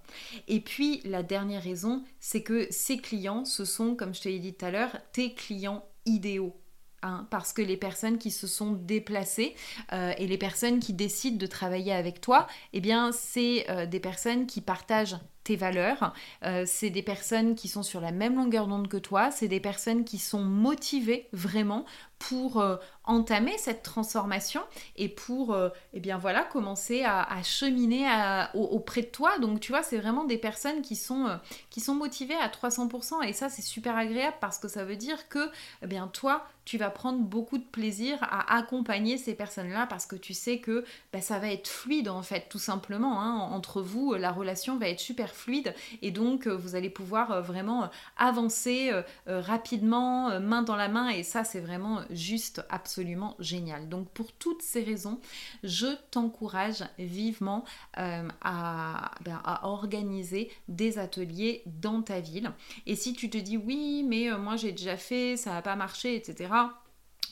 Et 0.48 0.60
puis 0.60 1.02
la 1.04 1.22
dernière 1.22 1.62
raison, 1.62 2.04
c'est 2.18 2.42
que 2.42 2.66
ces 2.70 2.96
clients, 2.96 3.44
ce 3.44 3.66
sont, 3.66 3.94
comme 3.94 4.14
je 4.14 4.22
te 4.22 4.28
l'ai 4.28 4.38
dit 4.38 4.54
tout 4.54 4.64
à 4.64 4.70
l'heure, 4.70 4.96
tes 5.12 5.34
clients 5.34 5.84
idéaux. 6.06 6.56
Hein, 7.02 7.28
parce 7.30 7.52
que 7.52 7.60
les 7.60 7.76
personnes 7.76 8.16
qui 8.16 8.30
se 8.30 8.46
sont 8.46 8.72
déplacées 8.72 9.54
euh, 9.92 10.14
et 10.16 10.26
les 10.26 10.38
personnes 10.38 10.80
qui 10.80 10.94
décident 10.94 11.36
de 11.36 11.46
travailler 11.46 11.92
avec 11.92 12.22
toi, 12.22 12.46
eh 12.72 12.80
bien, 12.80 13.12
c'est 13.12 13.66
des 13.88 14.00
personnes 14.00 14.46
qui 14.46 14.62
partagent 14.62 15.16
tes 15.46 15.56
valeurs. 15.56 16.12
Euh, 16.44 16.64
c'est 16.66 16.90
des 16.90 17.02
personnes 17.02 17.54
qui 17.54 17.68
sont 17.68 17.84
sur 17.84 18.00
la 18.00 18.10
même 18.10 18.36
longueur 18.36 18.66
d'onde 18.66 18.88
que 18.88 18.96
toi. 18.96 19.30
C'est 19.30 19.48
des 19.48 19.60
personnes 19.60 20.04
qui 20.04 20.18
sont 20.18 20.42
motivées 20.42 21.28
vraiment 21.32 21.86
pour 22.18 22.60
euh, 22.60 22.76
entamer 23.04 23.56
cette 23.58 23.82
transformation 23.82 24.62
et 24.96 25.08
pour 25.08 25.52
euh, 25.52 25.68
eh 25.92 26.00
bien 26.00 26.18
voilà 26.18 26.42
commencer 26.42 27.04
à, 27.04 27.26
cheminer 27.42 28.08
auprès 28.54 29.02
de 29.02 29.06
toi 29.06 29.38
donc 29.38 29.60
tu 29.60 29.70
vois 29.70 29.82
c'est 29.82 29.98
vraiment 29.98 30.24
des 30.24 30.38
personnes 30.38 30.80
qui 30.80 30.96
sont 30.96 31.38
qui 31.70 31.80
sont 31.80 31.94
motivées 31.94 32.34
à 32.34 32.48
300% 32.48 33.22
et 33.22 33.32
ça 33.32 33.48
c'est 33.48 33.62
super 33.62 33.96
agréable 33.96 34.36
parce 34.40 34.58
que 34.58 34.66
ça 34.68 34.84
veut 34.84 34.96
dire 34.96 35.28
que 35.28 35.50
eh 35.82 35.86
bien 35.86 36.08
toi 36.08 36.46
tu 36.64 36.78
vas 36.78 36.90
prendre 36.90 37.20
beaucoup 37.20 37.58
de 37.58 37.64
plaisir 37.64 38.18
à 38.22 38.56
accompagner 38.56 39.18
ces 39.18 39.34
personnes 39.34 39.70
là 39.70 39.86
parce 39.86 40.06
que 40.06 40.16
tu 40.16 40.32
sais 40.32 40.58
que 40.58 40.84
bah, 41.12 41.20
ça 41.20 41.38
va 41.38 41.50
être 41.50 41.68
fluide 41.68 42.08
en 42.08 42.22
fait 42.22 42.48
tout 42.48 42.58
simplement 42.58 43.20
hein. 43.20 43.34
entre 43.34 43.82
vous 43.82 44.14
la 44.14 44.32
relation 44.32 44.78
va 44.78 44.88
être 44.88 45.00
super 45.00 45.34
fluide 45.36 45.74
et 46.02 46.10
donc 46.10 46.46
euh, 46.46 46.56
vous 46.56 46.74
allez 46.74 46.90
pouvoir 46.90 47.30
euh, 47.30 47.40
vraiment 47.40 47.84
euh, 47.84 47.86
avancer 48.16 48.90
rapidement, 49.26 50.40
main 50.40 50.62
dans 50.62 50.76
la 50.76 50.88
main 50.88 51.08
et 51.08 51.22
ça 51.22 51.44
c'est 51.44 51.60
vraiment 51.60 52.00
juste 52.10 52.64
absolument 52.70 53.36
génial. 53.38 53.88
Donc 53.88 54.08
pour 54.10 54.32
toutes 54.32 54.62
ces 54.62 54.82
raisons, 54.82 55.20
je 55.62 55.86
t'encourage 56.10 56.84
vivement 56.98 57.64
ben, 57.96 58.28
à, 58.42 59.60
organiser 59.64 60.50
des 60.68 60.98
ateliers 60.98 61.62
dans 61.66 62.02
ta 62.02 62.20
ville. 62.20 62.52
Et 62.86 62.96
si 62.96 63.12
tu 63.12 63.30
te 63.30 63.38
dis 63.38 63.56
oui 63.56 64.04
mais 64.08 64.30
moi 64.38 64.56
j'ai 64.56 64.72
déjà 64.72 64.96
fait, 64.96 65.36
ça 65.36 65.52
n'a 65.52 65.62
pas 65.62 65.76
marché, 65.76 66.16
etc 66.16 66.48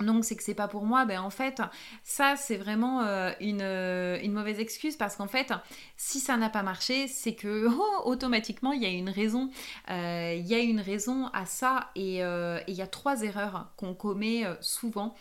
donc 0.01 0.25
c'est 0.25 0.37
que 0.37 0.43
c'est 0.43 0.55
pas 0.55 0.69
pour 0.69 0.85
moi, 0.85 1.05
ben 1.05 1.21
en 1.21 1.31
fait 1.31 1.63
ça 2.03 2.35
c'est 2.37 2.57
vraiment 2.57 3.03
euh, 3.03 3.31
euh, 3.41 4.19
une, 4.21 4.33
mauvaise 4.33 4.59
excuse 4.59 4.97
parce 4.97 5.17
qu'en 5.17 5.29
fait 5.29 5.53
si 5.97 6.21
ça 6.21 6.37
n'a 6.37 6.51
pas 6.51 6.63
marché 6.63 7.07
c'est 7.07 7.35
que 7.35 7.69
oh, 7.71 8.03
automatiquement 8.05 8.73
il 8.73 8.83
y 8.83 8.87
a 8.87 8.91
une 8.91 9.11
raison, 9.11 9.51
euh, 9.91 10.35
il 10.37 10.47
y 10.47 10.55
a 10.55 10.59
une 10.59 10.81
raison 10.81 11.29
à 11.33 11.47
ça 11.47 11.91
et 11.95 12.19
il 12.19 12.75
y 12.75 12.83
a 12.83 12.87
trois 12.87 13.23
erreurs 13.23 13.73
qu'on 13.77 13.95
commet 13.95 14.45
souvent 14.61 15.15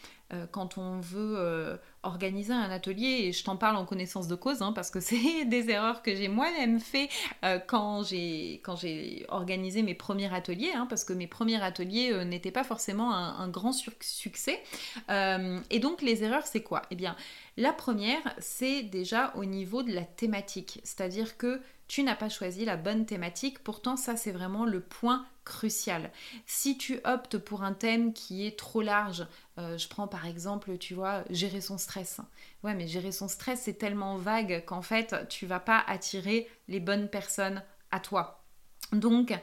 quand 0.52 0.78
on 0.78 1.00
veut 1.00 1.80
organiser 2.04 2.54
un 2.54 2.70
atelier, 2.70 3.24
et 3.24 3.32
je 3.32 3.44
t'en 3.44 3.56
parle 3.56 3.78
en 3.78 3.86
connaissance 3.86 4.28
de 4.28 4.36
cause, 4.36 4.62
hein, 4.62 4.74
parce 4.74 4.92
que 4.92 5.00
c'est 5.00 5.46
des 5.46 5.70
erreurs 5.70 6.02
que 6.02 6.16
j'ai 6.16 6.28
moi-même 6.28 6.80
fait 6.80 7.10
euh, 7.44 7.60
quand 7.60 8.04
j'ai 8.04 8.62
organisé 9.30 9.82
mes 9.82 9.96
premiers 9.96 10.34
ateliers, 10.34 10.72
hein, 10.76 10.86
parce 10.90 11.04
que 11.04 11.14
mes 11.14 11.28
premiers 11.28 11.62
ateliers 11.62 12.12
euh, 12.12 12.26
n'étaient 12.26 12.52
pas 12.52 12.64
forcément 12.64 13.14
un, 13.14 13.48
grand 13.48 13.74
succès. 13.74 14.62
Euh, 15.10 15.60
et 15.70 15.80
donc 15.80 16.02
les 16.02 16.24
erreurs, 16.24 16.46
c'est 16.46 16.64
quoi? 16.64 16.82
Eh 16.92 16.96
bien, 16.96 17.16
la 17.58 17.72
première, 17.72 18.36
c'est 18.40 18.84
déjà 18.84 19.34
au 19.36 19.46
niveau 19.46 19.84
de 19.84 19.94
la 19.94 20.04
thématique, 20.04 20.80
c'est-à-dire 20.84 21.38
que 21.38 21.62
tu 21.94 22.02
n'as 22.02 22.16
pas 22.16 22.28
choisi 22.28 22.66
la 22.66 22.76
bonne 22.76 23.06
thématique, 23.06 23.60
pourtant 23.60 23.98
ça 23.98 24.18
c'est 24.18 24.32
vraiment 24.32 24.66
le 24.66 24.80
point 24.82 25.28
crucial. 25.46 26.10
Si 26.48 26.76
tu 26.76 27.00
optes 27.04 27.38
pour 27.38 27.62
un 27.62 27.74
thème 27.74 28.14
qui 28.14 28.48
est 28.48 28.58
trop 28.58 28.82
large, 28.82 29.28
euh, 29.60 29.78
je 29.78 29.88
prends 29.88 30.08
par 30.08 30.26
exemple, 30.26 30.80
tu 30.80 30.96
vois, 30.96 31.24
gérer 31.30 31.62
son 31.62 31.78
stress. 31.78 32.20
Ouais, 32.64 32.74
mais 32.74 32.88
gérer 32.88 33.12
son 33.12 33.28
stress, 33.28 33.62
c'est 33.66 33.76
tellement 33.76 34.18
vague 34.18 34.66
qu'en 34.66 34.82
fait, 34.82 35.28
tu 35.30 35.46
vas 35.46 35.60
pas 35.60 35.84
attirer 35.86 36.50
les 36.68 36.80
bonnes 36.80 37.10
personnes 37.10 37.62
à 37.92 38.00
toi. 38.00 38.44
Donc, 38.94 39.34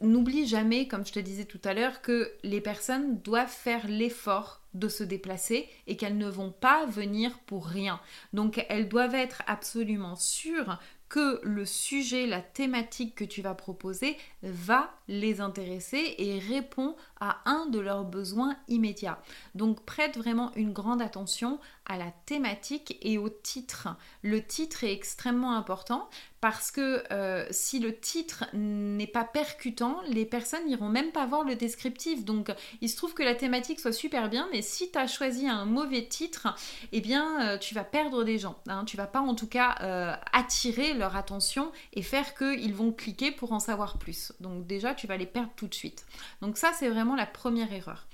n'oublie 0.00 0.46
jamais, 0.46 0.88
comme 0.88 1.06
je 1.06 1.12
te 1.12 1.20
disais 1.20 1.44
tout 1.44 1.60
à 1.64 1.74
l'heure, 1.74 2.02
que 2.02 2.32
les 2.42 2.60
personnes 2.60 3.20
doivent 3.20 3.48
faire 3.48 3.86
l'effort 3.86 4.60
de 4.74 4.88
se 4.88 5.04
déplacer 5.04 5.68
et 5.86 5.96
qu'elles 5.96 6.18
ne 6.18 6.28
vont 6.28 6.50
pas 6.50 6.84
venir 6.86 7.38
pour 7.46 7.66
rien. 7.66 8.00
Donc, 8.32 8.64
elles 8.68 8.88
doivent 8.88 9.14
être 9.14 9.42
absolument 9.46 10.16
sûres 10.16 10.80
que 11.14 11.38
le 11.44 11.64
sujet, 11.64 12.26
la 12.26 12.40
thématique 12.40 13.14
que 13.14 13.22
tu 13.22 13.40
vas 13.40 13.54
proposer 13.54 14.16
va 14.42 14.90
les 15.06 15.40
intéresser 15.40 16.16
et 16.18 16.40
répond 16.40 16.96
à 17.20 17.38
un 17.46 17.66
de 17.66 17.78
leurs 17.78 18.04
besoins 18.04 18.56
immédiats. 18.68 19.20
Donc 19.54 19.84
prête 19.84 20.16
vraiment 20.16 20.52
une 20.54 20.72
grande 20.72 21.02
attention 21.02 21.58
à 21.86 21.98
la 21.98 22.10
thématique 22.26 22.98
et 23.02 23.18
au 23.18 23.28
titre. 23.28 23.88
Le 24.22 24.42
titre 24.42 24.84
est 24.84 24.92
extrêmement 24.92 25.54
important 25.54 26.08
parce 26.40 26.70
que 26.70 27.02
euh, 27.10 27.46
si 27.50 27.78
le 27.78 27.98
titre 27.98 28.44
n'est 28.52 29.06
pas 29.06 29.24
percutant, 29.24 30.00
les 30.08 30.26
personnes 30.26 30.66
n'iront 30.66 30.90
même 30.90 31.10
pas 31.10 31.24
voir 31.24 31.42
le 31.42 31.56
descriptif. 31.56 32.24
Donc 32.24 32.52
il 32.82 32.90
se 32.90 32.96
trouve 32.96 33.14
que 33.14 33.22
la 33.22 33.34
thématique 33.34 33.80
soit 33.80 33.92
super 33.92 34.28
bien, 34.28 34.46
mais 34.52 34.60
si 34.60 34.90
tu 34.90 34.98
as 34.98 35.06
choisi 35.06 35.48
un 35.48 35.64
mauvais 35.64 36.06
titre, 36.06 36.54
eh 36.92 37.00
bien 37.00 37.48
euh, 37.48 37.58
tu 37.58 37.74
vas 37.74 37.84
perdre 37.84 38.24
des 38.24 38.38
gens. 38.38 38.56
Hein. 38.68 38.84
Tu 38.84 38.98
vas 38.98 39.06
pas 39.06 39.20
en 39.20 39.34
tout 39.34 39.46
cas 39.46 39.76
euh, 39.80 40.14
attirer 40.32 40.92
leur 40.92 41.16
attention 41.16 41.72
et 41.94 42.02
faire 42.02 42.34
qu'ils 42.34 42.74
vont 42.74 42.92
cliquer 42.92 43.30
pour 43.30 43.52
en 43.52 43.58
savoir 43.58 43.96
plus. 43.96 44.32
Donc 44.40 44.66
déjà 44.66 44.94
tu 44.94 45.06
vas 45.06 45.16
les 45.16 45.26
perdre 45.26 45.52
tout 45.56 45.66
de 45.66 45.74
suite. 45.74 46.04
Donc 46.42 46.58
ça 46.58 46.72
c'est 46.78 46.90
vraiment 46.90 47.13
la 47.14 47.26
première 47.26 47.72
erreur. 47.72 48.06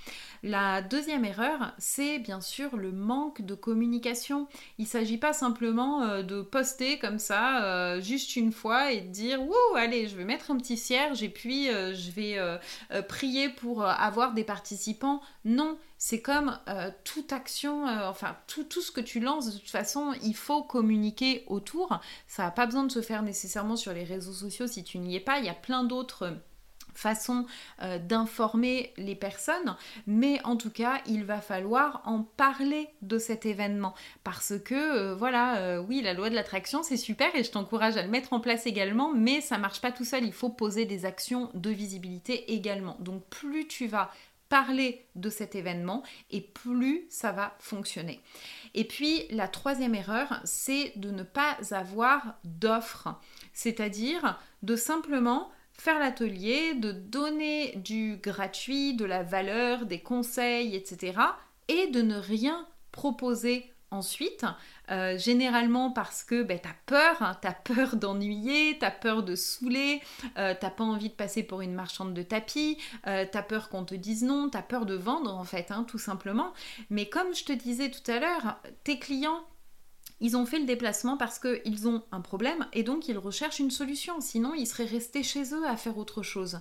La 0.43 0.81
deuxième 0.81 1.27
erreur, 1.27 1.75
c'est 1.77 2.19
bien 2.19 2.41
sûr 2.41 2.79
le 2.79 2.93
manque 2.93 3.43
de 3.43 3.55
communication. 3.55 4.49
Il 4.79 4.85
ne 4.85 4.89
s'agit 4.89 5.19
pas 5.19 5.35
simplement 5.35 6.03
euh, 6.03 6.23
de 6.23 6.41
poster 6.41 6.99
comme 6.99 7.19
ça 7.19 7.63
euh, 7.65 8.01
juste 8.01 8.37
une 8.37 8.51
fois 8.51 8.91
et 8.91 9.03
de 9.03 9.09
dire 9.09 9.43
Wouh, 9.43 9.77
allez, 9.77 10.09
je 10.09 10.17
vais 10.17 10.25
mettre 10.25 10.51
un 10.51 10.57
petit 10.57 10.79
cierge 10.79 11.23
et 11.23 11.29
puis 11.29 11.69
euh, 11.69 11.95
je 11.95 12.11
vais 12.11 12.39
prier 13.09 13.51
pour 13.51 13.85
avoir 13.85 14.33
des 14.33 14.45
participants. 14.45 15.21
Non, 15.45 15.77
c'est 15.99 16.23
comme 16.23 16.59
toute 17.05 17.33
action, 17.33 17.85
enfin 18.09 18.37
tout, 18.47 18.65
tout, 18.65 18.81
ce 18.81 18.91
que 18.91 19.01
tu 19.01 19.21
lances, 19.21 19.53
de 19.53 19.59
toute 19.59 19.69
façon, 19.69 20.15
il 20.23 20.35
faut 20.35 20.63
communiquer 20.63 21.45
autour. 21.49 22.01
Ça 22.27 22.45
n'a 22.45 22.51
pas 22.51 22.67
besoin 22.67 22.85
de 22.85 22.93
se 22.93 23.03
faire 23.03 23.23
nécessairement 23.23 23.77
sur 23.77 23.93
les 23.93 24.05
réseaux 24.05 24.33
sociaux 24.33 24.67
si 24.67 24.85
tu 24.85 24.99
n'y 24.99 25.17
es 25.17 25.21
pas. 25.21 25.39
Il 25.39 25.45
y 25.45 25.51
a 25.51 25.55
plein 25.55 25.85
d'autres 25.85 26.33
façon 26.95 27.47
euh, 27.83 27.99
d'informer 27.99 28.93
les 28.97 29.15
personnes, 29.15 29.77
mais 30.07 30.41
en 30.45 30.57
tout 30.57 30.71
cas, 30.71 31.01
il 31.07 31.25
va 31.25 31.41
falloir 31.41 32.03
en 32.05 32.23
parler 32.23 32.89
de 33.03 33.19
cet 33.19 33.47
événement 33.47 33.95
parce 34.25 34.55
que 34.65 34.75
euh, 34.75 35.15
voilà, 35.15 35.59
euh, 35.59 35.83
oui, 35.83 36.03
la 36.03 36.15
loi 36.15 36.31
de 36.31 36.35
l'attraction, 36.35 36.83
c'est 36.83 36.97
super 36.97 37.35
et 37.35 37.45
je 37.45 37.51
t'encourage 37.51 37.97
à 37.97 38.03
le 38.03 38.09
mettre 38.09 38.33
en 38.33 38.41
place 38.41 38.67
également, 38.67 39.13
mais 39.13 39.41
ça 39.41 39.59
marche 39.59 39.81
pas 39.81 39.93
tout 39.93 40.05
seul, 40.05 40.25
il 40.25 40.33
faut 40.33 40.51
poser 40.51 40.85
des 40.85 41.05
actions 41.05 41.51
de 41.55 41.71
visibilité 41.71 42.53
également. 42.53 42.97
Donc 43.01 43.25
plus 43.29 43.67
tu 43.67 43.87
vas 43.87 44.11
parler 44.51 45.07
de 45.15 45.31
cet 45.31 45.55
événement 45.55 46.03
et 46.31 46.41
plus 46.43 47.07
ça 47.09 47.33
va 47.33 47.55
fonctionner. 47.61 48.21
Et 48.75 48.85
puis 48.85 49.25
la 49.31 49.49
troisième 49.49 49.95
erreur, 49.95 50.41
c'est 50.45 50.93
de 50.97 51.11
ne 51.11 51.23
pas 51.23 51.57
avoir 51.71 52.35
d'offres, 52.45 53.09
c'est-à-dire 53.53 54.39
de 54.63 54.77
simplement 54.77 55.51
faire 55.81 55.99
l'atelier, 55.99 56.75
de 56.75 56.93
donner 56.93 57.75
du 57.77 58.19
gratuit, 58.23 58.95
de 58.95 59.07
la 59.07 59.23
valeur, 59.23 59.87
des 59.87 60.01
conseils, 60.01 60.77
etc. 60.77 61.19
Et 61.69 61.87
de 61.87 62.03
ne 62.03 62.17
rien 62.17 62.67
proposer 62.93 63.73
ensuite, 63.91 64.45
euh, 64.91 65.19
généralement 65.19 65.91
parce 65.91 66.23
que 66.23 66.43
ben, 66.43 66.61
tu 66.61 66.69
as 66.69 66.77
peur, 66.87 67.23
hein, 67.23 67.37
tu 67.41 67.49
as 67.49 67.53
peur 67.53 67.97
d'ennuyer, 67.97 68.79
tu 68.79 68.85
as 68.85 68.91
peur 68.91 69.23
de 69.23 69.35
saouler, 69.35 70.01
euh, 70.39 70.55
t'as 70.59 70.71
pas 70.71 70.85
envie 70.85 71.09
de 71.09 71.15
passer 71.15 71.43
pour 71.43 71.61
une 71.61 71.75
marchande 71.75 72.15
de 72.15 72.23
tapis, 72.23 72.79
euh, 73.07 73.25
tu 73.31 73.37
as 73.37 73.43
peur 73.43 73.69
qu'on 73.69 73.85
te 73.85 73.95
dise 73.95 74.23
non, 74.23 74.49
tu 74.49 74.59
as 74.59 74.63
peur 74.63 74.87
de 74.87 74.95
vendre 74.95 75.35
en 75.35 75.45
fait, 75.45 75.71
hein, 75.71 75.85
tout 75.89 75.99
simplement. 75.99 76.53
Mais 76.91 77.09
comme 77.09 77.35
je 77.35 77.45
te 77.45 77.53
disais 77.53 77.91
tout 77.91 78.09
à 78.11 78.21
l'heure, 78.21 78.59
tes 78.85 78.99
clients, 78.99 79.45
ils 80.21 80.37
ont 80.37 80.47
fait 80.47 80.59
le 80.59 80.67
déplacement 80.67 81.17
parce 81.17 81.39
qu'ils 81.39 81.89
ont 81.89 82.03
un 82.13 82.21
problème 82.21 82.67
et 82.73 82.83
donc 82.83 83.09
ils 83.09 83.19
recherchent 83.19 83.61
une 83.61 83.71
solution. 83.71 84.21
Sinon, 84.21 84.55
ils 84.55 84.67
seraient 84.67 84.85
restés 84.85 85.23
chez 85.23 85.55
eux 85.55 85.67
à 85.67 85.77
faire 85.77 85.99
autre 85.99 86.23
chose. 86.23 86.61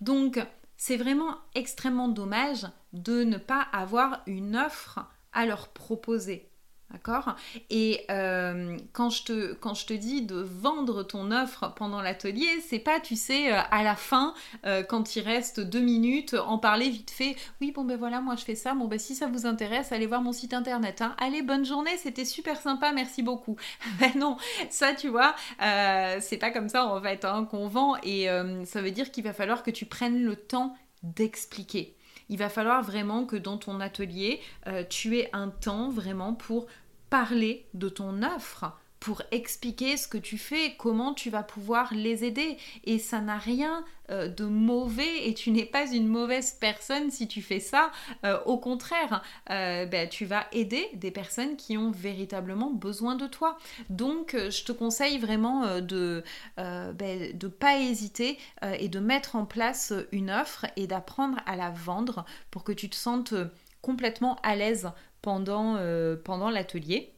Donc, 0.00 0.38
c'est 0.76 0.96
vraiment 0.96 1.36
extrêmement 1.54 2.08
dommage 2.08 2.66
de 2.92 3.24
ne 3.24 3.36
pas 3.36 3.60
avoir 3.72 4.22
une 4.26 4.56
offre 4.56 5.00
à 5.32 5.46
leur 5.46 5.68
proposer. 5.68 6.49
D'accord? 6.92 7.36
Et 7.70 8.04
euh, 8.10 8.76
quand, 8.92 9.10
je 9.10 9.22
te, 9.24 9.92
dis 9.92 10.22
de 10.22 10.36
vendre 10.36 11.04
ton 11.04 11.30
offre 11.30 11.72
pendant 11.76 12.02
l'atelier, 12.02 12.48
c'est 12.66 12.80
pas, 12.80 12.98
tu 12.98 13.14
sais, 13.14 13.52
euh, 13.52 13.60
à 13.70 13.84
la 13.84 13.94
fin, 13.94 14.34
euh, 14.66 14.82
quand 14.82 15.14
il 15.14 15.20
reste 15.20 15.60
deux 15.60 15.80
minutes, 15.80 16.34
en 16.34 16.58
parler 16.58 16.90
vite 16.90 17.12
fait. 17.12 17.36
Oui, 17.60 17.70
bon 17.70 17.84
ben 17.84 17.96
voilà, 17.96 18.20
moi 18.20 18.34
je 18.34 18.44
fais 18.44 18.56
ça. 18.56 18.74
Bon 18.74 18.88
ben 18.88 18.98
si 18.98 19.14
ça 19.14 19.28
vous 19.28 19.46
intéresse, 19.46 19.92
allez 19.92 20.06
voir 20.06 20.20
mon 20.20 20.32
site 20.32 20.52
internet. 20.52 21.00
Hein. 21.00 21.14
Allez, 21.18 21.42
bonne 21.42 21.64
journée, 21.64 21.96
c'était 21.96 22.24
super 22.24 22.60
sympa, 22.60 22.90
merci 22.90 23.22
beaucoup. 23.22 23.54
ben 24.00 24.10
non, 24.16 24.36
ça 24.68 24.92
tu 24.92 25.08
vois, 25.08 25.36
c'est 25.60 26.38
pas 26.38 26.50
comme 26.50 26.68
ça 26.68 26.86
en 26.86 27.00
fait 27.00 27.24
hein, 27.24 27.46
qu'on 27.48 27.68
vend. 27.68 27.96
Et 28.02 28.26
ça 28.64 28.82
veut 28.82 28.90
dire 28.90 29.12
qu'il 29.12 29.22
va 29.22 29.32
falloir 29.32 29.62
que 29.62 29.70
tu 29.70 29.86
prennes 29.86 30.24
le 30.24 30.34
temps 30.34 30.74
d'expliquer 31.02 31.96
il 32.30 32.38
va 32.38 32.48
falloir 32.48 32.82
vraiment 32.82 33.26
que 33.26 33.36
dans 33.36 33.58
ton 33.58 33.80
atelier, 33.80 34.40
tu 34.88 35.18
aies 35.18 35.28
un 35.32 35.48
temps 35.48 35.90
vraiment 35.90 36.32
pour 36.32 36.66
parler 37.10 37.66
de 37.74 37.88
ton 37.88 38.22
offre 38.22 38.72
pour 39.00 39.22
expliquer 39.30 39.96
ce 39.96 40.06
que 40.06 40.18
tu 40.18 40.36
fais, 40.36 40.74
comment 40.78 41.14
tu 41.14 41.30
vas 41.30 41.42
pouvoir 41.42 41.92
les 41.94 42.22
aider. 42.22 42.58
Et 42.84 42.98
ça 42.98 43.20
n'a 43.22 43.38
rien 43.38 43.82
euh, 44.10 44.28
de 44.28 44.44
mauvais 44.44 45.26
et 45.26 45.32
tu 45.32 45.50
n'es 45.50 45.64
pas 45.64 45.90
une 45.90 46.06
mauvaise 46.06 46.52
personne 46.60 47.10
si 47.10 47.26
tu 47.26 47.40
fais 47.40 47.60
ça. 47.60 47.90
Euh, 48.24 48.38
au 48.44 48.58
contraire, 48.58 49.22
euh, 49.48 49.86
ben, 49.86 50.06
tu 50.06 50.26
vas 50.26 50.46
aider 50.52 50.86
des 50.92 51.10
personnes 51.10 51.56
qui 51.56 51.78
ont 51.78 51.90
véritablement 51.90 52.70
besoin 52.70 53.14
de 53.14 53.26
toi. 53.26 53.56
Donc, 53.88 54.36
je 54.36 54.64
te 54.64 54.72
conseille 54.72 55.18
vraiment 55.18 55.80
de 55.80 56.22
ne 56.58 56.92
ben, 56.92 57.38
pas 57.58 57.78
hésiter 57.78 58.38
et 58.78 58.88
de 58.88 58.98
mettre 58.98 59.34
en 59.34 59.46
place 59.46 59.94
une 60.12 60.30
offre 60.30 60.66
et 60.76 60.86
d'apprendre 60.86 61.38
à 61.46 61.56
la 61.56 61.70
vendre 61.70 62.26
pour 62.50 62.64
que 62.64 62.72
tu 62.72 62.90
te 62.90 62.96
sentes 62.96 63.34
complètement 63.80 64.36
à 64.42 64.56
l'aise 64.56 64.90
pendant, 65.22 65.78
pendant 66.24 66.50
l'atelier 66.50 67.14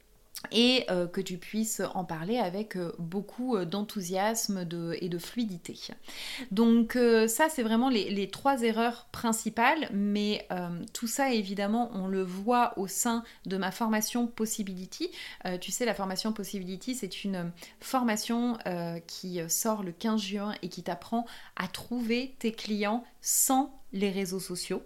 et 0.50 0.84
euh, 0.90 1.06
que 1.06 1.20
tu 1.20 1.38
puisses 1.38 1.82
en 1.94 2.04
parler 2.04 2.38
avec 2.38 2.76
euh, 2.76 2.92
beaucoup 2.98 3.56
d'enthousiasme 3.64 4.66
et 5.00 5.08
de 5.08 5.18
fluidité. 5.18 5.78
Donc 6.50 6.98
ça, 7.28 7.48
c'est 7.48 7.62
vraiment 7.62 7.88
les, 7.88 8.30
trois 8.30 8.62
erreurs 8.62 9.08
principales, 9.12 9.88
mais 9.92 10.46
tout 10.92 11.06
ça, 11.06 11.32
évidemment, 11.32 11.90
on 11.94 12.06
le 12.06 12.22
voit 12.22 12.78
au 12.78 12.86
sein 12.86 13.24
de 13.46 13.56
ma 13.56 13.70
formation 13.70 14.26
Possibility. 14.26 15.10
tu 15.60 15.70
sais, 15.70 15.84
la 15.84 15.94
formation 15.94 16.32
Possibility, 16.32 16.94
c'est 16.94 17.24
une 17.24 17.52
formation 17.80 18.58
qui 19.06 19.40
sort 19.48 19.82
le 19.82 19.92
15 19.92 20.20
juin 20.20 20.54
et 20.62 20.68
qui 20.68 20.82
t'apprend 20.82 21.26
à 21.56 21.68
trouver 21.68 22.34
tes 22.38 22.52
clients 22.52 23.04
sans 23.20 23.78
les 23.92 24.10
réseaux 24.10 24.40
sociaux. 24.40 24.82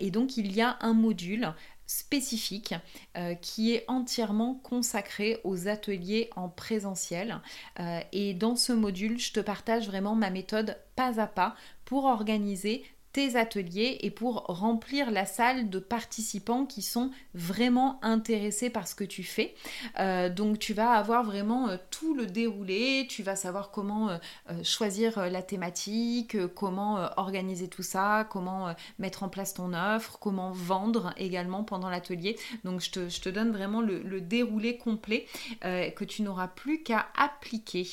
et 0.00 0.10
donc, 0.10 0.36
il 0.36 0.52
y 0.52 0.60
a 0.60 0.76
un 0.80 0.94
module 0.94 1.54
spécifique 1.92 2.74
euh, 3.16 3.34
qui 3.34 3.74
est 3.74 3.84
entièrement 3.86 4.54
consacré 4.62 5.38
aux 5.44 5.68
ateliers 5.68 6.30
en 6.36 6.48
présentiel. 6.48 7.40
Euh, 7.80 8.00
et 8.12 8.32
dans 8.32 8.56
ce 8.56 8.72
module, 8.72 9.18
je 9.18 9.32
te 9.32 9.40
partage 9.40 9.86
vraiment 9.86 10.14
ma 10.14 10.30
méthode 10.30 10.78
pas 10.96 11.20
à 11.20 11.26
pas 11.26 11.54
pour 11.84 12.04
organiser 12.06 12.84
tes 13.12 13.36
ateliers 13.36 13.98
et 14.00 14.10
pour 14.10 14.44
remplir 14.46 15.10
la 15.10 15.26
salle 15.26 15.68
de 15.68 15.78
participants 15.78 16.64
qui 16.64 16.82
sont 16.82 17.10
vraiment 17.34 17.98
intéressés 18.02 18.70
par 18.70 18.88
ce 18.88 18.94
que 18.94 19.04
tu 19.04 19.22
fais. 19.22 19.54
Euh, 19.98 20.28
donc 20.28 20.58
tu 20.58 20.72
vas 20.72 20.92
avoir 20.92 21.22
vraiment 21.24 21.68
euh, 21.68 21.76
tout 21.90 22.14
le 22.14 22.26
déroulé, 22.26 23.06
tu 23.08 23.22
vas 23.22 23.36
savoir 23.36 23.70
comment 23.70 24.10
euh, 24.10 24.18
choisir 24.62 25.30
la 25.30 25.42
thématique, 25.42 26.36
comment 26.54 27.08
organiser 27.16 27.68
tout 27.68 27.82
ça, 27.82 28.26
comment 28.30 28.74
mettre 28.98 29.22
en 29.22 29.28
place 29.28 29.54
ton 29.54 29.74
offre, 29.74 30.18
comment 30.18 30.50
vendre 30.52 31.12
également 31.16 31.64
pendant 31.64 31.90
l'atelier. 31.90 32.38
Donc 32.64 32.80
je 32.80 32.90
te, 32.90 33.28
donne 33.28 33.50
vraiment 33.50 33.80
le 33.80 34.20
déroulé 34.20 34.76
complet 34.76 35.26
que 35.62 36.04
tu 36.04 36.22
n'auras 36.22 36.48
plus 36.48 36.82
qu'à 36.82 37.06
appliquer. 37.16 37.84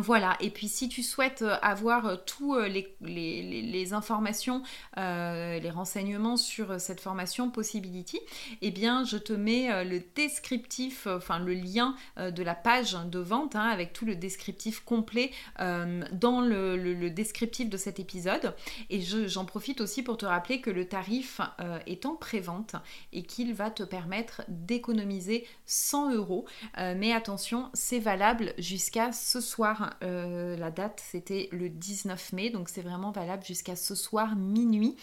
Voilà, 0.00 0.36
et 0.40 0.50
puis 0.50 0.68
si 0.68 0.88
tu 0.88 1.02
souhaites 1.02 1.42
euh, 1.42 1.56
avoir 1.62 2.06
euh, 2.06 2.16
tous 2.24 2.54
euh, 2.54 2.68
les, 2.68 3.92
informations, 3.92 4.62
les 4.96 5.70
renseignements 5.70 6.36
sur 6.36 6.80
cette 6.80 7.00
formation 7.00 7.50
Possibility, 7.50 8.18
eh 8.62 8.70
bien 8.70 9.04
je 9.04 9.16
te 9.16 9.32
mets 9.32 9.84
le 9.84 10.00
descriptif, 10.14 11.06
enfin 11.06 11.38
le 11.38 11.54
lien 11.54 11.94
de 12.16 12.42
la 12.42 12.54
page 12.54 12.94
de 12.94 13.18
vente 13.18 13.54
hein, 13.54 13.68
avec 13.68 13.92
tout 13.92 14.04
le 14.04 14.16
descriptif 14.16 14.80
complet 14.80 15.30
dans 15.58 16.40
le, 16.40 17.08
descriptif 17.10 17.70
de 17.70 17.76
cet 17.76 18.00
épisode. 18.00 18.54
Et 18.90 19.00
j'en 19.00 19.44
profite 19.44 19.80
aussi 19.80 20.02
pour 20.02 20.16
te 20.16 20.26
rappeler 20.26 20.60
que 20.60 20.70
le 20.70 20.88
tarif 20.88 21.40
est 21.86 22.04
en 22.06 22.16
pré-vente 22.16 22.74
et 23.12 23.22
qu'il 23.22 23.54
va 23.54 23.70
te 23.70 23.84
permettre 23.84 24.42
d'économiser 24.48 25.46
100 25.66 26.14
euros. 26.14 26.46
mais 26.76 27.12
attention, 27.12 27.70
c'est 27.74 28.00
valable 28.00 28.54
jusqu'à 28.58 29.12
ce 29.12 29.40
soir 29.40 29.85
soir. 30.00 30.56
la 30.58 30.70
date 30.70 31.02
c'était 31.04 31.48
le 31.52 31.68
19 31.68 32.32
mai, 32.32 32.50
donc 32.50 32.68
c'est 32.68 32.82
vraiment 32.82 33.10
valable 33.10 33.44
jusqu'à 33.44 33.76
ce 33.76 33.94
soir 33.94 34.36
minuit. 34.36 34.96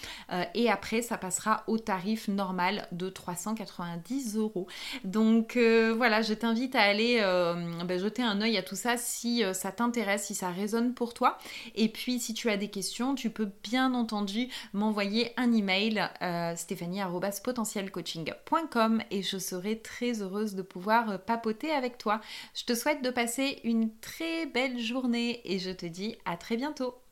et 0.53 0.69
après, 0.69 1.01
ça 1.01 1.17
passera 1.17 1.63
au 1.67 1.77
tarif 1.77 2.27
normal 2.27 2.87
de 2.91 3.09
390 3.09 4.37
euros. 4.37 4.67
Donc 5.03 5.57
voilà, 5.57 6.21
je 6.21 6.33
t'invite 6.33 6.75
à 6.75 6.81
aller 6.81 7.19
ben, 7.85 7.99
jeter 7.99 8.23
un 8.23 8.41
œil 8.41 8.57
à 8.57 8.63
tout 8.63 8.75
ça 8.75 8.97
si 8.97 9.43
ça 9.53 9.71
t'intéresse, 9.71 10.25
si 10.25 10.35
ça 10.35 10.49
résonne 10.49 10.93
pour 10.93 11.13
toi. 11.13 11.37
Et 11.75 11.89
puis 11.89 12.19
si 12.19 12.33
tu 12.33 12.49
as 12.49 12.57
des 12.57 12.69
questions, 12.69 13.15
tu 13.15 13.29
peux 13.29 13.49
bien 13.63 13.93
entendu 13.93 14.49
m'envoyer 14.73 15.31
un 15.37 15.53
email 15.53 16.09
euh, 16.21 16.55
stéphanie.potentielcoaching.com 16.55 19.01
et 19.11 19.21
je 19.21 19.37
serai 19.37 19.79
très 19.79 20.21
heureuse 20.21 20.55
de 20.55 20.61
pouvoir 20.61 21.11
euh, 21.11 21.17
papoter 21.17 21.71
avec 21.71 21.97
toi. 21.97 22.21
Je 22.55 22.63
te 22.65 22.75
souhaite 22.75 23.01
de 23.01 23.09
passer 23.09 23.59
une 23.63 23.89
très 23.99 24.45
belle 24.63 24.79
journée 24.79 25.41
et 25.43 25.59
je 25.59 25.71
te 25.71 25.85
dis 25.85 26.15
à 26.23 26.37
très 26.37 26.55
bientôt. 26.55 27.02